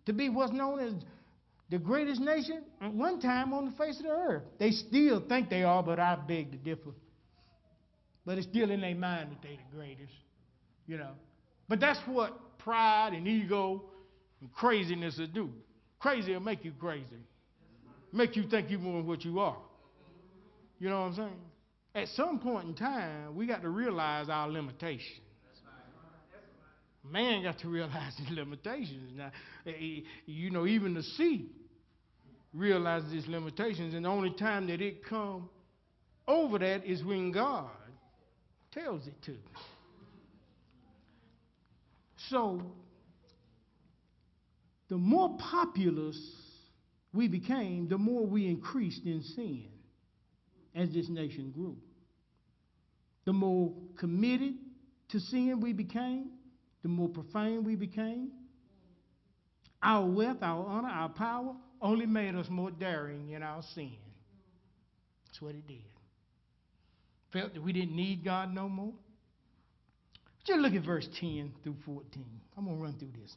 To 0.06 0.12
be 0.12 0.28
what's 0.28 0.52
known 0.52 0.80
as 0.80 0.92
the 1.70 1.78
greatest 1.78 2.20
nation 2.20 2.64
at 2.80 2.92
one 2.92 3.20
time 3.20 3.52
on 3.52 3.66
the 3.66 3.70
face 3.72 3.98
of 3.98 4.04
the 4.04 4.10
earth. 4.10 4.42
They 4.58 4.70
still 4.70 5.20
think 5.28 5.50
they 5.50 5.62
are, 5.62 5.82
but 5.82 6.00
I 6.00 6.16
beg 6.16 6.50
to 6.52 6.56
differ. 6.56 6.90
But 8.24 8.38
it's 8.38 8.46
still 8.46 8.70
in 8.70 8.80
their 8.80 8.94
mind 8.94 9.30
that 9.30 9.42
they're 9.42 9.52
the 9.52 9.76
greatest, 9.76 10.12
you 10.86 10.96
know. 10.96 11.12
But 11.68 11.80
that's 11.80 12.00
what 12.06 12.58
pride 12.58 13.12
and 13.12 13.28
ego 13.28 13.84
and 14.40 14.52
craziness 14.52 15.18
will 15.18 15.26
do. 15.26 15.50
Crazy 16.00 16.32
will 16.32 16.40
make 16.40 16.64
you 16.64 16.72
crazy, 16.78 17.04
make 18.12 18.36
you 18.36 18.44
think 18.48 18.70
you're 18.70 18.80
more 18.80 18.98
than 18.98 19.06
what 19.06 19.24
you 19.24 19.38
are. 19.38 19.58
You 20.78 20.88
know 20.88 21.00
what 21.00 21.06
I'm 21.06 21.14
saying? 21.14 21.40
At 21.98 22.06
some 22.14 22.38
point 22.38 22.68
in 22.68 22.74
time, 22.74 23.34
we 23.34 23.48
got 23.48 23.62
to 23.62 23.70
realize 23.70 24.28
our 24.28 24.48
limitations. 24.48 25.20
Man 27.02 27.42
got 27.42 27.58
to 27.60 27.68
realize 27.68 28.12
his 28.16 28.30
limitations. 28.30 29.16
Now, 29.16 29.32
eh, 29.66 29.70
eh, 29.70 30.00
you 30.26 30.50
know, 30.50 30.64
even 30.64 30.94
the 30.94 31.02
sea 31.02 31.50
realizes 32.54 33.12
its 33.12 33.26
limitations, 33.26 33.94
and 33.94 34.04
the 34.04 34.08
only 34.08 34.30
time 34.30 34.68
that 34.68 34.80
it 34.80 35.04
come 35.04 35.48
over 36.28 36.60
that 36.60 36.84
is 36.84 37.02
when 37.02 37.32
God 37.32 37.70
tells 38.70 39.04
it 39.08 39.20
to. 39.24 39.34
So, 42.28 42.62
the 44.88 44.98
more 44.98 45.36
populous 45.50 46.20
we 47.12 47.26
became, 47.26 47.88
the 47.88 47.98
more 47.98 48.24
we 48.24 48.46
increased 48.46 49.04
in 49.04 49.22
sin 49.34 49.64
as 50.76 50.92
this 50.92 51.08
nation 51.08 51.50
grew. 51.50 51.76
The 53.28 53.34
more 53.34 53.74
committed 53.98 54.54
to 55.10 55.20
sin 55.20 55.60
we 55.60 55.74
became, 55.74 56.30
the 56.80 56.88
more 56.88 57.10
profane 57.10 57.62
we 57.62 57.76
became. 57.76 58.30
Our 59.82 60.08
wealth, 60.08 60.38
our 60.40 60.64
honor, 60.64 60.88
our 60.88 61.10
power 61.10 61.54
only 61.82 62.06
made 62.06 62.34
us 62.36 62.46
more 62.48 62.70
daring 62.70 63.32
in 63.32 63.42
our 63.42 63.60
sin. 63.74 63.98
That's 65.26 65.42
what 65.42 65.54
it 65.56 65.66
did. 65.68 65.82
Felt 67.30 67.52
that 67.52 67.62
we 67.62 67.74
didn't 67.74 67.94
need 67.94 68.24
God 68.24 68.54
no 68.54 68.66
more. 68.66 68.94
Just 70.46 70.60
look 70.60 70.72
at 70.72 70.82
verse 70.86 71.06
10 71.20 71.52
through 71.62 71.76
14. 71.84 72.24
I'm 72.56 72.64
going 72.64 72.78
to 72.78 72.82
run 72.82 72.94
through 72.98 73.12
this. 73.20 73.36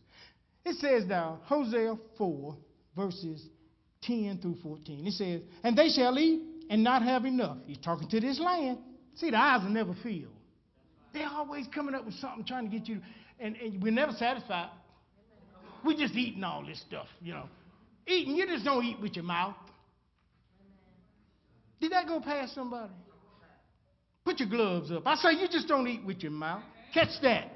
It 0.63 0.79
says 0.79 1.05
now, 1.05 1.41
Hosea 1.43 1.97
4, 2.17 2.57
verses 2.95 3.45
10 4.03 4.39
through 4.41 4.55
14. 4.63 5.05
It 5.05 5.11
says, 5.11 5.41
And 5.65 5.77
they 5.77 5.89
shall 5.89 6.17
eat 6.17 6.43
and 6.69 6.81
not 6.81 7.01
have 7.01 7.25
enough. 7.25 7.57
He's 7.65 7.79
talking 7.79 8.07
to 8.07 8.21
this 8.21 8.39
land. 8.39 8.77
See, 9.15 9.29
the 9.29 9.37
eyes 9.37 9.63
will 9.63 9.71
never 9.71 9.93
feel. 10.03 10.29
They're 11.13 11.27
always 11.27 11.67
coming 11.73 11.93
up 11.93 12.05
with 12.05 12.15
something 12.15 12.45
trying 12.45 12.69
to 12.69 12.77
get 12.77 12.87
you, 12.87 13.01
and, 13.39 13.55
and 13.57 13.83
we're 13.83 13.91
never 13.91 14.13
satisfied. 14.13 14.69
We're 15.83 15.97
just 15.97 16.15
eating 16.15 16.43
all 16.43 16.65
this 16.65 16.79
stuff, 16.81 17.07
you 17.21 17.33
know. 17.33 17.49
Eating, 18.07 18.35
you 18.35 18.45
just 18.45 18.63
don't 18.63 18.83
eat 18.83 18.99
with 18.99 19.15
your 19.15 19.25
mouth. 19.25 19.55
Did 21.79 21.91
that 21.91 22.07
go 22.07 22.19
past 22.21 22.53
somebody? 22.53 22.93
Put 24.23 24.39
your 24.39 24.49
gloves 24.49 24.91
up. 24.91 25.05
I 25.07 25.15
say 25.15 25.31
you 25.33 25.47
just 25.49 25.67
don't 25.67 25.87
eat 25.87 26.05
with 26.05 26.21
your 26.21 26.31
mouth. 26.31 26.63
Catch 26.93 27.21
that. 27.23 27.51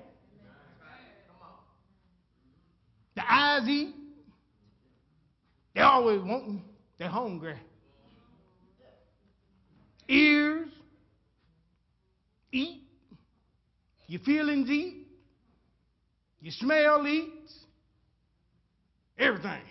The 3.16 3.22
eyes 3.32 3.68
eat. 3.68 3.96
They're 5.74 5.86
always 5.86 6.22
wanting. 6.22 6.64
They're 6.98 7.08
hungry. 7.08 7.56
Ears 10.08 10.70
eat. 12.56 12.84
Your 14.08 14.22
feelings 14.22 14.70
eat. 14.70 15.08
Your 16.42 16.54
smell 16.60 17.08
eats. 17.08 17.54
Everything. 19.18 19.62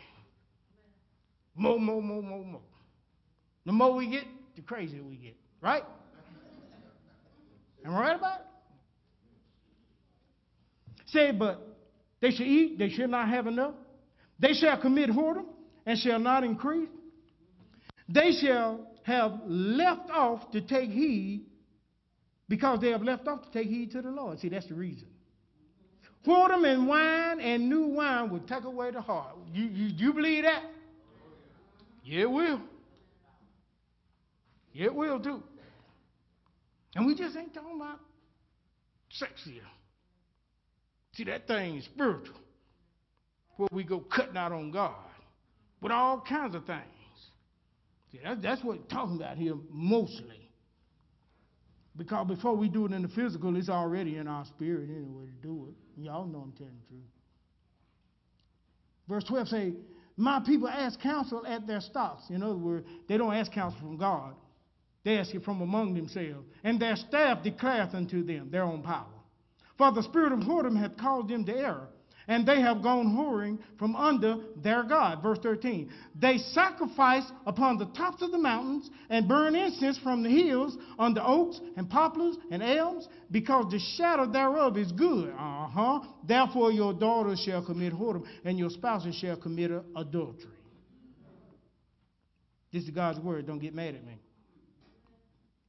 More, 1.55 1.79
more, 1.79 2.03
more, 2.03 2.23
more, 2.23 2.45
more. 2.45 2.61
The 3.65 3.73
more 3.73 3.95
we 3.95 4.11
get, 4.11 4.25
the 4.57 4.63
crazier 4.63 5.03
we 5.03 5.17
get. 5.17 5.37
Right? 5.61 5.85
Am 7.85 7.95
I 7.95 8.01
right 8.01 8.17
about 8.17 8.41
it? 8.41 8.47
Say, 11.07 11.33
but 11.33 11.61
they 12.21 12.31
shall 12.31 12.47
eat, 12.47 12.79
they 12.79 12.89
shall 12.89 13.09
not 13.09 13.29
have 13.29 13.47
enough. 13.47 13.75
They 14.39 14.55
shall 14.55 14.81
commit 14.81 15.11
whoredom 15.11 15.45
and 15.87 15.99
shall 15.99 16.19
not 16.19 16.43
increase. 16.43 16.89
They 18.09 18.33
shall 18.33 18.89
have 19.05 19.41
left 19.47 20.11
off 20.11 20.51
to 20.53 20.61
take 20.61 20.91
heed 20.91 21.47
because 22.49 22.81
they 22.81 22.91
have 22.91 23.03
left 23.03 23.27
off 23.27 23.43
to 23.43 23.51
take 23.51 23.69
heed 23.69 23.91
to 23.93 24.03
the 24.03 24.11
Lord. 24.11 24.39
See, 24.41 24.49
that's 24.49 24.67
the 24.67 24.75
reason. 24.75 25.09
Whoredom 26.27 26.67
and 26.67 26.89
wine 26.89 27.41
and 27.41 27.69
new 27.69 27.87
wine 27.89 28.31
will 28.31 28.41
take 28.41 28.65
away 28.65 28.91
the 28.91 29.01
heart. 29.01 29.37
You, 29.53 29.65
you, 29.65 29.87
you 29.97 30.13
believe 30.13 30.45
that? 30.45 30.63
Yeah, 32.03 32.23
it 32.23 32.31
will. 32.31 32.61
Yeah, 34.73 34.87
it 34.87 34.95
will 34.95 35.21
too. 35.21 35.43
And 36.97 37.07
we 37.07 37.15
just 37.15 37.37
ain't 37.37 37.53
talking 37.53 37.77
about 37.77 38.01
sex 39.11 39.33
here. 39.45 39.63
See, 41.13 41.25
that 41.25 41.47
thing 41.47 41.77
is 41.77 41.85
spiritual. 41.85 42.37
Where 43.57 43.69
we 43.73 43.85
go 43.85 44.01
cutting 44.01 44.37
out 44.37 44.53
on 44.53 44.71
God 44.71 44.95
with 45.81 45.93
all 45.93 46.21
kinds 46.21 46.55
of 46.55 46.65
things. 46.67 46.81
See, 48.11 48.21
that, 48.25 48.43
that's 48.43 48.65
what 48.65 48.79
we're 48.79 48.85
talking 48.85 49.17
about 49.17 49.37
here 49.37 49.55
mostly. 49.71 50.44
Because 51.97 52.27
before 52.27 52.57
we 52.57 52.69
do 52.69 52.87
it 52.87 52.93
in 52.93 53.03
the 53.03 53.09
physical, 53.09 53.57
it's 53.57 53.69
already 53.69 54.17
in 54.17 54.27
our 54.27 54.45
spirit 54.45 54.91
anyway 54.91 55.27
to 55.27 55.49
do 55.49 55.69
it. 55.69 56.01
Y'all 56.03 56.27
know 56.27 56.41
I'm 56.41 56.53
telling 56.53 56.73
the 56.83 56.89
truth. 56.89 57.05
Verse 59.09 59.25
12 59.25 59.49
say, 59.49 59.73
My 60.17 60.41
people 60.45 60.69
ask 60.69 60.99
counsel 61.01 61.47
at 61.47 61.67
their 61.67 61.81
stocks. 61.81 62.31
In 62.31 62.43
other 62.43 62.57
words, 62.57 62.87
they 63.09 63.17
don't 63.17 63.35
ask 63.35 63.53
counsel 63.53 63.79
from 63.81 63.97
God. 63.97 64.35
They 65.05 65.19
ask 65.19 65.35
it 65.35 65.45
from 65.45 65.61
among 65.61 65.95
themselves. 65.95 66.47
And 66.65 66.81
their 66.81 66.97
staff 66.97 67.45
declareth 67.45 67.95
unto 67.95 68.25
them 68.25 68.51
their 68.51 68.65
own 68.65 68.83
power. 68.83 69.07
For 69.77 69.93
the 69.93 70.03
spirit 70.03 70.33
of 70.33 70.41
whoredom 70.41 70.79
hath 70.79 70.97
caused 70.97 71.29
them 71.29 71.45
to 71.45 71.57
error 71.57 71.89
and 72.27 72.47
they 72.47 72.61
have 72.61 72.83
gone 72.83 73.09
whoring 73.09 73.59
from 73.79 73.95
under 73.97 74.37
their 74.63 74.83
God. 74.83 75.23
Verse 75.23 75.39
13. 75.43 75.91
They 76.15 76.39
sacrifice 76.39 77.25
upon 77.47 77.79
the 77.79 77.87
tops 77.87 78.23
of 78.23 78.31
the 78.31 78.39
mountains 78.39 78.89
and 79.11 79.29
burn 79.29 79.55
incense 79.55 79.99
from 79.99 80.23
the 80.23 80.31
hills 80.31 80.77
under 80.99 81.23
oaks 81.25 81.61
and 81.77 81.89
poplars 81.89 82.37
and 82.51 82.63
elms, 82.63 83.09
because 83.31 83.71
the 83.71 83.81
shadow 83.97 84.31
thereof 84.31 84.79
is 84.79 84.91
good. 84.93 85.31
Uh 85.31 85.67
huh. 85.69 86.01
Therefore, 86.27 86.73
your 86.73 86.95
daughters 86.95 87.41
shall 87.41 87.65
commit 87.65 87.93
whoredom, 87.93 88.25
and 88.45 88.59
your 88.59 88.71
spouses 88.71 89.15
shall 89.17 89.37
commit 89.37 89.71
adultery. 89.97 90.51
This 92.73 92.85
is 92.85 92.91
God's 92.91 93.21
word. 93.21 93.47
Don't 93.47 93.61
get 93.61 93.75
mad 93.75 93.95
at 93.95 94.05
me. 94.05 94.19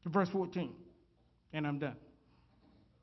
Verse 0.05 0.29
14. 0.29 0.71
And 1.53 1.67
I'm 1.67 1.79
done. 1.79 1.95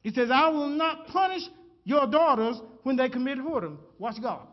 He 0.02 0.10
says, 0.12 0.30
I 0.32 0.48
will 0.48 0.68
not 0.68 1.06
punish 1.06 1.42
your 1.84 2.06
daughters 2.06 2.60
when 2.82 2.96
they 2.96 3.08
commit 3.08 3.38
whoredom. 3.38 3.76
Watch 3.98 4.20
God. 4.20 4.46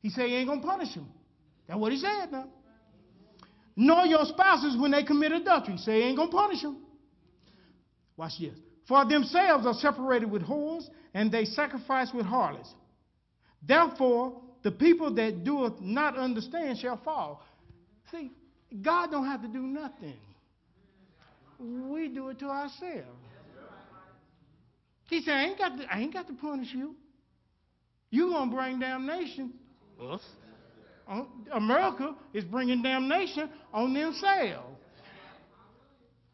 He 0.00 0.10
said 0.10 0.26
he 0.26 0.36
ain't 0.36 0.48
going 0.48 0.60
to 0.60 0.66
punish 0.66 0.94
them. 0.94 1.08
That's 1.66 1.78
what 1.78 1.92
he 1.92 1.98
said 1.98 2.32
now. 2.32 2.48
Nor 3.76 4.04
your 4.06 4.24
spouses 4.24 4.76
when 4.78 4.90
they 4.90 5.04
commit 5.04 5.32
adultery. 5.32 5.76
Say 5.78 6.00
he 6.00 6.08
ain't 6.08 6.16
going 6.16 6.30
to 6.30 6.36
punish 6.36 6.62
them. 6.62 6.78
Watch 8.16 8.32
this. 8.40 8.58
For 8.88 9.04
themselves 9.04 9.66
are 9.66 9.74
separated 9.74 10.30
with 10.30 10.42
whores, 10.42 10.84
and 11.14 11.30
they 11.30 11.44
sacrifice 11.44 12.10
with 12.12 12.26
harlots. 12.26 12.68
Therefore, 13.66 14.42
the 14.62 14.72
people 14.72 15.14
that 15.14 15.44
doeth 15.44 15.80
not 15.80 16.18
understand 16.18 16.78
shall 16.78 16.96
fall. 16.96 17.42
See, 18.10 18.32
God 18.82 19.10
don't 19.10 19.26
have 19.26 19.42
to 19.42 19.48
do 19.48 19.60
nothing. 19.60 20.16
We 21.58 22.08
do 22.08 22.30
it 22.30 22.38
to 22.40 22.46
ourselves. 22.46 23.06
He 25.10 25.20
said, 25.22 25.34
I 25.34 25.44
ain't 25.46 25.58
got 25.58 25.76
to, 25.76 25.92
I 25.92 25.98
ain't 25.98 26.12
got 26.12 26.28
to 26.28 26.34
punish 26.34 26.68
you. 26.72 26.94
you 28.10 28.30
going 28.30 28.48
to 28.48 28.56
bring 28.56 28.78
damnation. 28.78 29.52
Us. 30.00 30.22
America 31.52 32.14
is 32.32 32.44
bringing 32.44 32.80
damnation 32.80 33.50
on 33.74 33.92
themselves. 33.92 34.78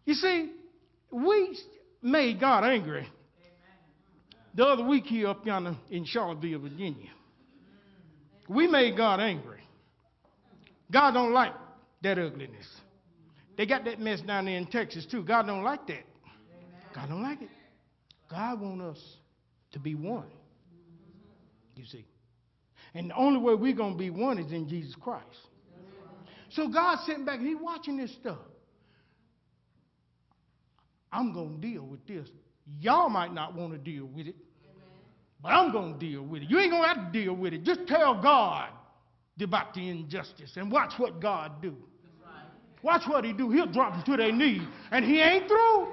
You 0.05 0.13
see, 0.13 0.53
we 1.11 1.59
made 2.03 2.39
God 2.39 2.65
angry 2.65 3.09
the 4.55 4.65
other 4.65 4.85
week 4.85 5.05
here 5.05 5.29
up 5.29 5.45
yonder 5.47 5.77
in 5.91 6.05
Charlottesville, 6.05 6.61
Virginia. 6.61 7.11
We 8.49 8.69
made 8.69 8.97
God 8.97 9.21
angry. 9.21 9.61
God 10.93 11.13
don't 11.13 11.33
like 11.33 11.55
that 12.03 12.19
ugliness. 12.19 12.67
They 13.57 13.67
got 13.67 13.87
that 13.87 13.99
mess 13.99 14.21
down 14.21 14.45
there 14.45 14.57
in 14.57 14.67
Texas 14.67 15.07
too. 15.07 15.25
God 15.25 15.47
don't 15.47 15.65
like 15.65 15.87
that. 15.87 16.05
God 16.95 17.09
don't 17.09 17.23
like 17.23 17.41
it. 17.41 17.49
God 18.31 18.61
want 18.61 18.83
us 18.83 18.99
to 19.73 19.79
be 19.79 19.95
one. 19.95 20.27
You 21.77 21.85
see. 21.85 22.07
And 22.95 23.11
the 23.11 23.17
only 23.17 23.39
way 23.39 23.55
we're 23.55 23.75
going 23.75 23.93
to 23.93 23.99
be 23.99 24.11
one 24.11 24.39
is 24.39 24.53
in 24.53 24.69
Jesus 24.69 24.95
Christ. 25.01 25.25
So 26.51 26.69
God's 26.69 27.05
sitting 27.05 27.25
back 27.25 27.39
and 27.39 27.47
he's 27.47 27.59
watching 27.61 27.97
this 27.97 28.13
stuff. 28.15 28.39
I'm 31.13 31.33
going 31.33 31.61
to 31.61 31.69
deal 31.69 31.83
with 31.83 32.07
this. 32.07 32.29
Y'all 32.81 33.09
might 33.09 33.33
not 33.33 33.55
want 33.55 33.73
to 33.73 33.79
deal 33.79 34.07
with 34.07 34.27
it, 34.27 34.37
but 35.43 35.49
I'm 35.49 35.73
going 35.73 35.95
to 35.95 35.99
deal 35.99 36.23
with 36.23 36.43
it. 36.43 36.51
You 36.51 36.59
ain't 36.59 36.71
going 36.71 36.83
to 36.83 36.89
have 36.89 37.13
to 37.13 37.19
deal 37.25 37.35
with 37.35 37.53
it. 37.53 37.63
Just 37.63 37.87
tell 37.87 38.21
God 38.21 38.71
about 39.41 39.75
the 39.75 39.89
injustice 39.89 40.53
and 40.57 40.73
watch 40.73 40.93
what 40.99 41.21
God 41.21 41.61
do. 41.63 41.77
Watch 42.83 43.03
what 43.07 43.25
he 43.25 43.33
do. 43.33 43.51
He'll 43.51 43.67
drop 43.67 43.93
them 43.93 44.03
to 44.05 44.23
their 44.23 44.33
knees. 44.33 44.63
And 44.91 45.05
he 45.05 45.21
ain't 45.21 45.49
through. 45.49 45.89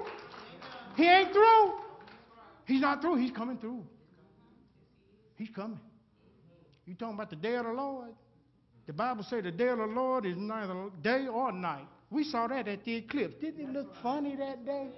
He 0.96 1.04
ain't 1.04 1.32
through. 1.32 1.72
He's 2.66 2.80
not 2.80 3.02
through. 3.02 3.16
He's 3.16 3.30
coming 3.30 3.58
through. 3.58 3.84
He's 5.36 5.50
coming. 5.50 5.80
You 6.86 6.94
talking 6.94 7.14
about 7.14 7.30
the 7.30 7.36
day 7.36 7.54
of 7.56 7.64
the 7.64 7.72
Lord? 7.72 8.10
The 8.86 8.92
Bible 8.92 9.24
say 9.24 9.40
the 9.40 9.50
day 9.50 9.68
of 9.68 9.78
the 9.78 9.86
Lord 9.86 10.26
is 10.26 10.36
neither 10.36 10.90
day 11.02 11.26
or 11.26 11.52
night. 11.52 11.86
We 12.10 12.24
saw 12.24 12.46
that 12.48 12.68
at 12.68 12.84
the 12.84 12.96
eclipse. 12.96 13.34
Didn't 13.40 13.60
it 13.60 13.72
look 13.72 13.94
funny 14.02 14.36
that 14.36 14.64
day? 14.64 14.88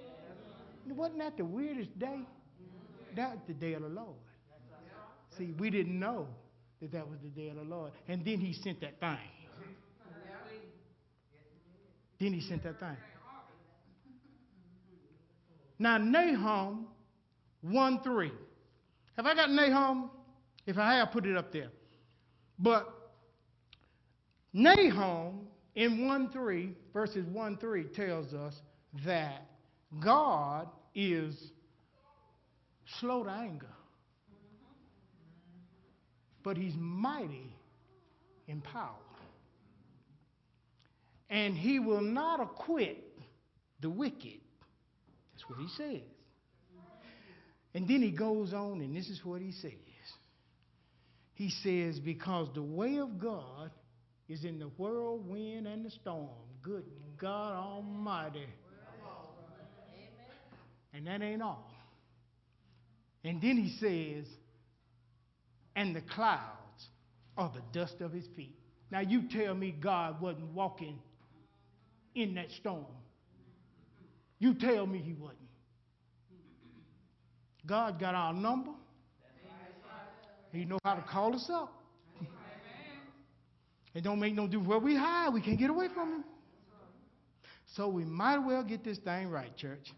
Wasn't 0.89 1.19
that 1.19 1.37
the 1.37 1.45
weirdest 1.45 1.97
day? 1.97 2.19
That's 3.15 3.39
the 3.47 3.53
day 3.53 3.73
of 3.73 3.81
the 3.81 3.89
Lord. 3.89 4.15
See, 5.37 5.53
we 5.57 5.69
didn't 5.69 5.99
know 5.99 6.27
that 6.81 6.91
that 6.91 7.09
was 7.09 7.19
the 7.21 7.29
day 7.29 7.49
of 7.49 7.55
the 7.55 7.63
Lord. 7.63 7.91
And 8.07 8.23
then 8.23 8.39
he 8.39 8.53
sent 8.53 8.81
that 8.81 8.99
thing. 8.99 9.17
Then 12.19 12.33
he 12.33 12.41
sent 12.41 12.63
that 12.63 12.79
thing. 12.79 12.97
Now, 15.79 15.97
Nahum 15.97 16.87
1 17.61 18.01
3. 18.01 18.31
Have 19.15 19.25
I 19.25 19.35
got 19.35 19.49
Nahum? 19.49 20.09
If 20.65 20.77
I 20.77 20.95
have, 20.95 21.11
put 21.11 21.25
it 21.25 21.37
up 21.37 21.51
there. 21.51 21.69
But 22.59 22.87
Nahum 24.53 25.47
in 25.75 26.07
1 26.07 26.29
3, 26.31 26.73
verses 26.93 27.25
1 27.27 27.57
3, 27.57 27.83
tells 27.95 28.33
us 28.33 28.61
that 29.05 29.45
God 29.99 30.67
is 30.95 31.51
slow 32.99 33.23
to 33.23 33.29
anger, 33.29 33.67
but 36.43 36.57
he's 36.57 36.73
mighty 36.77 37.55
in 38.47 38.61
power. 38.61 38.93
And 41.29 41.57
he 41.57 41.79
will 41.79 42.01
not 42.01 42.39
acquit 42.39 43.03
the 43.81 43.89
wicked. 43.89 44.39
That's 45.33 45.49
what 45.49 45.59
he 45.59 45.67
says. 45.67 46.01
And 47.73 47.87
then 47.87 48.01
he 48.01 48.11
goes 48.11 48.53
on, 48.53 48.81
and 48.81 48.95
this 48.95 49.09
is 49.09 49.23
what 49.23 49.41
he 49.41 49.51
says. 49.51 49.71
He 51.33 51.49
says, 51.49 51.99
Because 51.99 52.47
the 52.55 52.63
way 52.63 52.97
of 52.97 53.19
God 53.19 53.71
is 54.27 54.43
in 54.43 54.59
the 54.59 54.65
whirlwind 54.77 55.67
and 55.67 55.85
the 55.85 55.91
storm. 55.91 56.29
Good 56.61 56.85
God 57.17 57.53
Almighty. 57.53 58.47
And 60.93 61.05
that 61.05 61.21
ain't 61.21 61.41
all. 61.41 61.69
And 63.23 63.41
then 63.41 63.57
he 63.57 63.77
says, 63.77 64.25
and 65.75 65.95
the 65.95 66.01
clouds 66.01 66.41
are 67.37 67.51
the 67.53 67.61
dust 67.79 68.01
of 68.01 68.11
his 68.11 68.25
feet. 68.35 68.57
Now 68.89 69.01
you 69.01 69.23
tell 69.29 69.53
me 69.53 69.71
God 69.71 70.19
wasn't 70.19 70.53
walking 70.53 70.97
in 72.15 72.35
that 72.35 72.49
storm. 72.59 72.85
You 74.39 74.55
tell 74.55 74.87
me 74.87 74.99
he 74.99 75.13
wasn't. 75.13 75.39
God 77.67 77.99
got 77.99 78.15
our 78.15 78.33
number. 78.33 78.71
He 80.51 80.65
know 80.65 80.79
how 80.83 80.95
to 80.95 81.01
call 81.01 81.35
us 81.35 81.49
up. 81.51 81.73
It 83.93 84.03
don't 84.03 84.19
make 84.19 84.33
no 84.33 84.45
difference 84.47 84.67
where 84.67 84.79
we 84.79 84.95
hide. 84.95 85.33
We 85.33 85.41
can't 85.41 85.59
get 85.59 85.69
away 85.69 85.87
from 85.93 86.13
him. 86.13 86.23
So 87.75 87.89
we 87.89 88.05
might 88.05 88.37
well 88.37 88.63
get 88.63 88.83
this 88.83 88.97
thing 88.99 89.29
right, 89.29 89.55
church. 89.57 89.91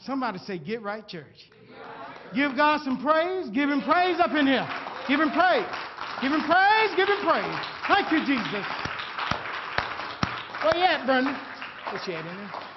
Somebody 0.00 0.38
say, 0.40 0.58
get 0.58 0.82
right, 0.82 1.06
church. 1.06 1.50
Give 2.34 2.54
God 2.56 2.82
some 2.84 3.00
praise. 3.02 3.48
Give 3.50 3.70
him 3.70 3.80
praise 3.82 4.20
up 4.20 4.32
in 4.32 4.46
here. 4.46 4.66
Give 5.08 5.20
him 5.20 5.30
praise. 5.30 5.66
Give 6.20 6.32
him 6.32 6.42
praise. 6.42 6.90
Give 6.96 7.08
him 7.08 7.24
praise. 7.24 7.58
Thank 7.88 8.12
you, 8.12 8.18
Jesus. 8.26 8.66
Where 10.62 10.76
you 10.76 10.84
at, 10.84 11.06
Brenda? 11.06 11.38
What's 11.92 12.06
you 12.08 12.14
at 12.14 12.26
in 12.26 12.36
there? 12.36 12.75